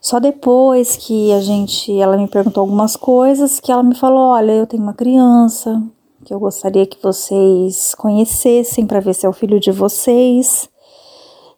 Só 0.00 0.18
depois 0.18 0.96
que 0.96 1.32
a 1.32 1.40
gente, 1.40 1.98
ela 1.98 2.16
me 2.16 2.28
perguntou 2.28 2.62
algumas 2.62 2.96
coisas, 2.96 3.60
que 3.60 3.70
ela 3.72 3.82
me 3.82 3.94
falou: 3.94 4.32
"Olha, 4.32 4.52
eu 4.52 4.66
tenho 4.66 4.82
uma 4.82 4.94
criança 4.94 5.82
que 6.24 6.32
eu 6.34 6.40
gostaria 6.40 6.86
que 6.86 7.02
vocês 7.02 7.94
conhecessem 7.94 8.86
para 8.86 9.00
ver 9.00 9.14
se 9.14 9.26
é 9.26 9.28
o 9.28 9.32
filho 9.32 9.58
de 9.58 9.70
vocês. 9.70 10.68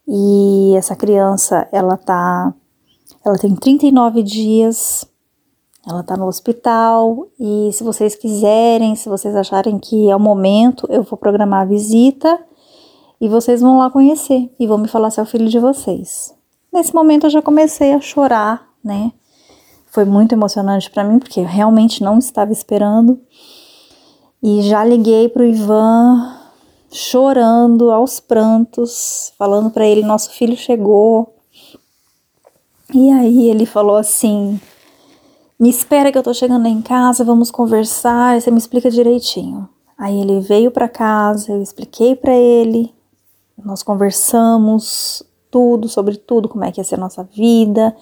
E 0.06 0.74
essa 0.76 0.96
criança, 0.96 1.68
ela 1.72 1.96
tá 1.96 2.54
ela 3.24 3.38
tem 3.38 3.54
39 3.54 4.22
dias. 4.22 5.06
Ela 5.86 6.02
tá 6.02 6.16
no 6.16 6.26
hospital 6.26 7.28
e 7.38 7.70
se 7.72 7.82
vocês 7.82 8.14
quiserem, 8.14 8.94
se 8.94 9.08
vocês 9.08 9.34
acharem 9.34 9.80
que 9.80 10.08
é 10.08 10.14
o 10.14 10.20
momento, 10.20 10.86
eu 10.88 11.02
vou 11.02 11.18
programar 11.18 11.62
a 11.62 11.64
visita 11.64 12.38
e 13.20 13.28
vocês 13.28 13.60
vão 13.60 13.78
lá 13.78 13.90
conhecer 13.90 14.48
e 14.60 14.66
vão 14.66 14.78
me 14.78 14.86
falar 14.86 15.10
se 15.10 15.18
é 15.18 15.22
o 15.24 15.26
filho 15.26 15.48
de 15.48 15.58
vocês. 15.58 16.32
Nesse 16.72 16.94
momento 16.94 17.26
eu 17.26 17.30
já 17.30 17.42
comecei 17.42 17.92
a 17.92 18.00
chorar, 18.00 18.68
né? 18.82 19.10
Foi 19.86 20.04
muito 20.04 20.32
emocionante 20.32 20.88
para 20.88 21.02
mim 21.02 21.18
porque 21.18 21.40
eu 21.40 21.46
realmente 21.46 22.02
não 22.02 22.16
estava 22.16 22.52
esperando. 22.52 23.20
E 24.40 24.62
já 24.62 24.84
liguei 24.84 25.28
pro 25.28 25.44
Ivan 25.44 26.41
chorando 26.92 27.90
aos 27.90 28.20
prantos, 28.20 29.32
falando 29.38 29.70
para 29.70 29.86
ele 29.86 30.02
nosso 30.02 30.30
filho 30.30 30.56
chegou. 30.56 31.34
E 32.94 33.10
aí 33.10 33.48
ele 33.48 33.66
falou 33.66 33.96
assim: 33.96 34.60
"Me 35.58 35.70
espera 35.70 36.12
que 36.12 36.18
eu 36.18 36.22
tô 36.22 36.34
chegando 36.34 36.66
em 36.68 36.82
casa, 36.82 37.24
vamos 37.24 37.50
conversar, 37.50 38.40
você 38.40 38.50
me 38.50 38.58
explica 38.58 38.90
direitinho". 38.90 39.68
Aí 39.98 40.20
ele 40.20 40.40
veio 40.40 40.70
para 40.70 40.88
casa, 40.88 41.52
eu 41.52 41.62
expliquei 41.62 42.14
para 42.14 42.34
ele 42.34 42.92
nós 43.64 43.82
conversamos 43.82 45.22
tudo 45.50 45.88
sobre 45.88 46.16
tudo, 46.16 46.48
como 46.48 46.64
é 46.64 46.72
que 46.72 46.80
ia 46.80 46.84
ser 46.84 46.96
a 46.96 46.98
nossa 46.98 47.22
vida, 47.22 47.94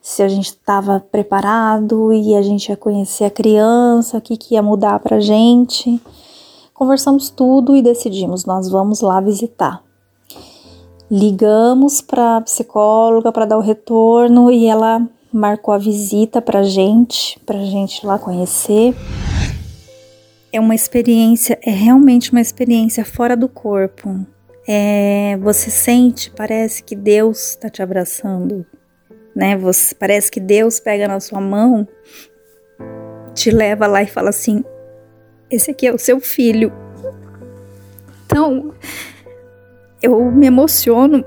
se 0.00 0.22
a 0.22 0.28
gente 0.28 0.46
estava 0.46 1.00
preparado 1.00 2.12
e 2.12 2.34
a 2.34 2.42
gente 2.42 2.68
ia 2.68 2.76
conhecer 2.76 3.24
a 3.24 3.30
criança, 3.30 4.18
o 4.18 4.20
que, 4.20 4.36
que 4.36 4.54
ia 4.54 4.62
mudar 4.62 4.98
para 5.00 5.16
a 5.16 5.20
gente. 5.20 6.00
Conversamos 6.74 7.30
tudo 7.30 7.74
e 7.74 7.82
decidimos, 7.82 8.44
nós 8.44 8.68
vamos 8.68 9.00
lá 9.00 9.20
visitar. 9.20 9.82
Ligamos 11.10 12.00
para 12.00 12.38
a 12.38 12.40
psicóloga 12.40 13.32
para 13.32 13.46
dar 13.46 13.56
o 13.56 13.62
retorno 13.62 14.50
e 14.50 14.66
ela 14.66 15.08
marcou 15.32 15.72
a 15.72 15.78
visita 15.78 16.42
para 16.42 16.62
gente, 16.62 17.40
para 17.46 17.64
gente 17.64 18.04
lá 18.04 18.18
conhecer. 18.18 18.94
É 20.52 20.60
uma 20.60 20.74
experiência, 20.74 21.58
é 21.62 21.70
realmente 21.70 22.32
uma 22.32 22.40
experiência 22.40 23.04
fora 23.04 23.36
do 23.36 23.48
corpo 23.48 24.26
é, 24.66 25.36
você 25.38 25.70
sente, 25.70 26.30
parece 26.30 26.82
que 26.82 26.96
Deus 26.96 27.50
está 27.50 27.68
te 27.68 27.82
abraçando, 27.82 28.66
né? 29.36 29.56
Você, 29.56 29.94
parece 29.94 30.30
que 30.30 30.40
Deus 30.40 30.80
pega 30.80 31.06
na 31.06 31.20
sua 31.20 31.40
mão, 31.40 31.86
te 33.34 33.50
leva 33.50 33.86
lá 33.86 34.02
e 34.02 34.06
fala 34.06 34.30
assim: 34.30 34.64
esse 35.50 35.70
aqui 35.70 35.86
é 35.86 35.92
o 35.92 35.98
seu 35.98 36.20
filho. 36.20 36.72
Então, 38.26 38.72
eu 40.02 40.30
me 40.30 40.46
emociono 40.46 41.24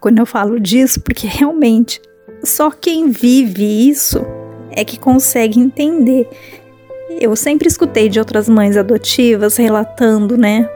quando 0.00 0.18
eu 0.18 0.26
falo 0.26 0.58
disso, 0.58 1.00
porque 1.02 1.26
realmente 1.26 2.00
só 2.42 2.70
quem 2.70 3.10
vive 3.10 3.88
isso 3.88 4.24
é 4.70 4.84
que 4.84 4.98
consegue 4.98 5.60
entender. 5.60 6.28
Eu 7.20 7.36
sempre 7.36 7.68
escutei 7.68 8.08
de 8.08 8.18
outras 8.18 8.48
mães 8.48 8.76
adotivas 8.76 9.56
relatando, 9.56 10.38
né, 10.38 10.68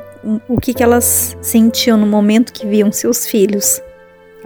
o 0.48 0.60
que, 0.60 0.74
que 0.74 0.82
elas 0.82 1.36
sentiam 1.40 1.96
no 1.96 2.06
momento 2.06 2.52
que 2.52 2.66
viam 2.66 2.92
seus 2.92 3.26
filhos. 3.26 3.80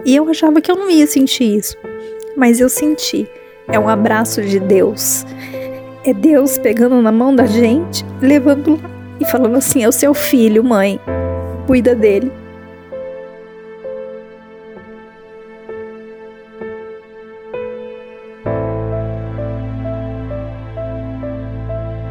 E 0.05 0.15
eu 0.15 0.29
achava 0.29 0.61
que 0.61 0.71
eu 0.71 0.75
não 0.75 0.89
ia 0.89 1.07
sentir 1.07 1.57
isso, 1.57 1.75
mas 2.37 2.59
eu 2.59 2.69
senti. 2.69 3.27
É 3.67 3.77
um 3.77 3.89
abraço 3.89 4.41
de 4.41 4.59
Deus. 4.59 5.25
É 6.09 6.13
Deus 6.13 6.57
pegando 6.57 6.99
na 7.03 7.11
mão 7.11 7.35
da 7.35 7.45
gente, 7.45 8.03
levando 8.19 8.81
lá 8.81 8.89
e 9.19 9.25
falando 9.25 9.55
assim: 9.57 9.83
é 9.83 9.87
o 9.87 9.91
seu 9.91 10.11
filho, 10.11 10.63
mãe, 10.63 10.99
cuida 11.67 11.93
dele. 11.93 12.31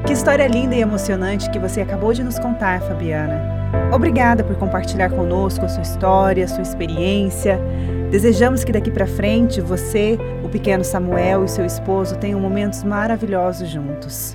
Que 0.06 0.12
história 0.12 0.46
linda 0.46 0.76
e 0.76 0.80
emocionante 0.80 1.50
que 1.50 1.58
você 1.58 1.80
acabou 1.80 2.12
de 2.12 2.22
nos 2.22 2.38
contar, 2.38 2.80
Fabiana. 2.82 3.58
Obrigada 3.92 4.44
por 4.44 4.54
compartilhar 4.54 5.10
conosco 5.10 5.64
a 5.64 5.68
sua 5.68 5.82
história, 5.82 6.44
a 6.44 6.48
sua 6.48 6.62
experiência. 6.62 7.58
Desejamos 8.12 8.62
que 8.62 8.70
daqui 8.70 8.92
para 8.92 9.08
frente 9.08 9.60
você, 9.60 10.16
o 10.48 10.50
pequeno 10.50 10.82
Samuel 10.82 11.44
e 11.44 11.48
seu 11.48 11.66
esposo 11.66 12.16
tenham 12.16 12.40
momentos 12.40 12.82
maravilhosos 12.82 13.68
juntos. 13.68 14.32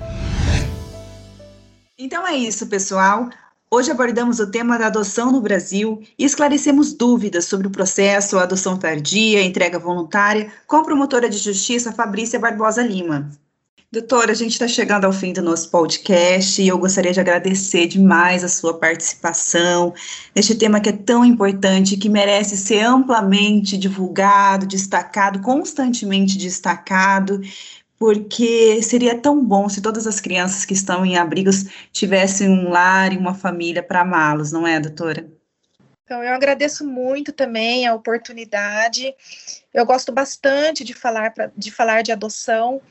Então 1.98 2.26
é 2.26 2.34
isso, 2.34 2.68
pessoal. 2.68 3.28
Hoje 3.68 3.90
abordamos 3.90 4.38
o 4.38 4.48
tema 4.48 4.78
da 4.78 4.86
adoção 4.86 5.32
no 5.32 5.40
Brasil 5.40 6.00
e 6.16 6.24
esclarecemos 6.24 6.92
dúvidas 6.92 7.46
sobre 7.46 7.66
o 7.66 7.70
processo, 7.70 8.38
adoção 8.38 8.76
tardia, 8.76 9.42
entrega 9.42 9.78
voluntária, 9.78 10.52
com 10.68 10.76
a 10.76 10.84
promotora 10.84 11.28
de 11.28 11.36
justiça 11.36 11.92
Fabrícia 11.92 12.38
Barbosa 12.38 12.82
Lima. 12.82 13.28
Doutora, 13.94 14.32
a 14.32 14.34
gente 14.34 14.54
está 14.54 14.66
chegando 14.66 15.04
ao 15.04 15.12
fim 15.12 15.32
do 15.32 15.40
nosso 15.40 15.70
podcast 15.70 16.60
e 16.60 16.66
eu 16.66 16.76
gostaria 16.76 17.12
de 17.12 17.20
agradecer 17.20 17.86
demais 17.86 18.42
a 18.42 18.48
sua 18.48 18.76
participação 18.76 19.94
neste 20.34 20.56
tema 20.56 20.80
que 20.80 20.88
é 20.88 20.92
tão 20.92 21.24
importante, 21.24 21.96
que 21.96 22.08
merece 22.08 22.56
ser 22.56 22.80
amplamente 22.80 23.78
divulgado, 23.78 24.66
destacado, 24.66 25.40
constantemente 25.40 26.36
destacado, 26.36 27.40
porque 27.96 28.82
seria 28.82 29.16
tão 29.16 29.40
bom 29.40 29.68
se 29.68 29.80
todas 29.80 30.08
as 30.08 30.18
crianças 30.18 30.64
que 30.64 30.74
estão 30.74 31.06
em 31.06 31.16
abrigos 31.16 31.64
tivessem 31.92 32.48
um 32.48 32.70
lar 32.70 33.12
e 33.12 33.16
uma 33.16 33.32
família 33.32 33.80
para 33.80 34.00
amá-los, 34.00 34.50
não 34.50 34.66
é, 34.66 34.80
doutora? 34.80 35.24
Então, 36.02 36.20
eu 36.20 36.34
agradeço 36.34 36.84
muito 36.84 37.32
também 37.32 37.86
a 37.86 37.94
oportunidade. 37.94 39.14
Eu 39.72 39.86
gosto 39.86 40.10
bastante 40.10 40.82
de 40.82 40.92
falar, 40.92 41.32
pra, 41.32 41.52
de 41.56 41.70
falar 41.70 42.02
de 42.02 42.10
adoção 42.10 42.82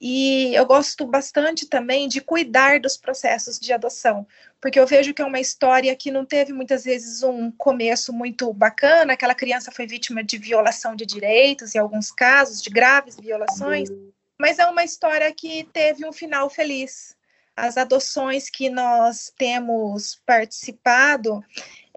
e 0.00 0.54
eu 0.54 0.64
gosto 0.64 1.04
bastante 1.04 1.66
também 1.66 2.08
de 2.08 2.22
cuidar 2.22 2.80
dos 2.80 2.96
processos 2.96 3.58
de 3.58 3.70
adoção, 3.70 4.26
porque 4.58 4.80
eu 4.80 4.86
vejo 4.86 5.12
que 5.12 5.20
é 5.20 5.24
uma 5.24 5.40
história 5.40 5.94
que 5.94 6.10
não 6.10 6.24
teve 6.24 6.54
muitas 6.54 6.84
vezes 6.84 7.22
um 7.22 7.50
começo 7.50 8.10
muito 8.10 8.50
bacana, 8.52 9.12
aquela 9.12 9.34
criança 9.34 9.70
foi 9.70 9.86
vítima 9.86 10.24
de 10.24 10.38
violação 10.38 10.96
de 10.96 11.04
direitos, 11.04 11.74
em 11.74 11.78
alguns 11.78 12.10
casos, 12.10 12.62
de 12.62 12.70
graves 12.70 13.16
violações, 13.16 13.90
mas 14.38 14.58
é 14.58 14.66
uma 14.66 14.84
história 14.84 15.30
que 15.34 15.64
teve 15.64 16.06
um 16.06 16.12
final 16.12 16.48
feliz. 16.48 17.14
As 17.54 17.76
adoções 17.76 18.48
que 18.48 18.70
nós 18.70 19.30
temos 19.36 20.18
participado, 20.24 21.44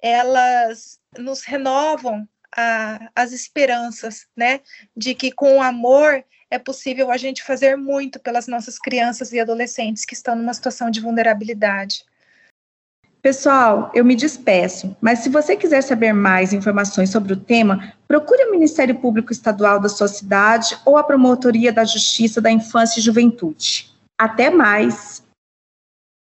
elas 0.01 0.99
nos 1.17 1.41
renovam 1.43 2.27
a, 2.53 3.09
as 3.15 3.31
esperanças, 3.31 4.27
né, 4.35 4.59
de 4.95 5.15
que 5.15 5.31
com 5.31 5.55
o 5.57 5.61
amor 5.61 6.23
é 6.53 6.59
possível 6.59 7.09
a 7.09 7.17
gente 7.17 7.41
fazer 7.41 7.75
muito 7.75 8.19
pelas 8.19 8.45
nossas 8.45 8.77
crianças 8.77 9.33
e 9.33 9.39
adolescentes 9.39 10.05
que 10.05 10.13
estão 10.13 10.35
numa 10.35 10.53
situação 10.53 10.91
de 10.91 11.01
vulnerabilidade. 11.01 12.05
Pessoal, 13.23 13.89
eu 13.95 14.05
me 14.05 14.15
despeço, 14.15 14.95
mas 15.01 15.19
se 15.19 15.29
você 15.29 15.55
quiser 15.55 15.81
saber 15.81 16.13
mais 16.13 16.53
informações 16.53 17.09
sobre 17.09 17.33
o 17.33 17.39
tema, 17.39 17.93
procure 18.07 18.43
o 18.43 18.51
Ministério 18.51 18.93
Público 18.99 19.31
Estadual 19.31 19.79
da 19.79 19.89
sua 19.89 20.07
cidade 20.07 20.77
ou 20.85 20.95
a 20.95 21.03
Promotoria 21.03 21.73
da 21.73 21.85
Justiça 21.85 22.39
da 22.39 22.51
Infância 22.51 22.99
e 22.99 23.03
Juventude. 23.03 23.91
Até 24.19 24.51
mais! 24.51 25.22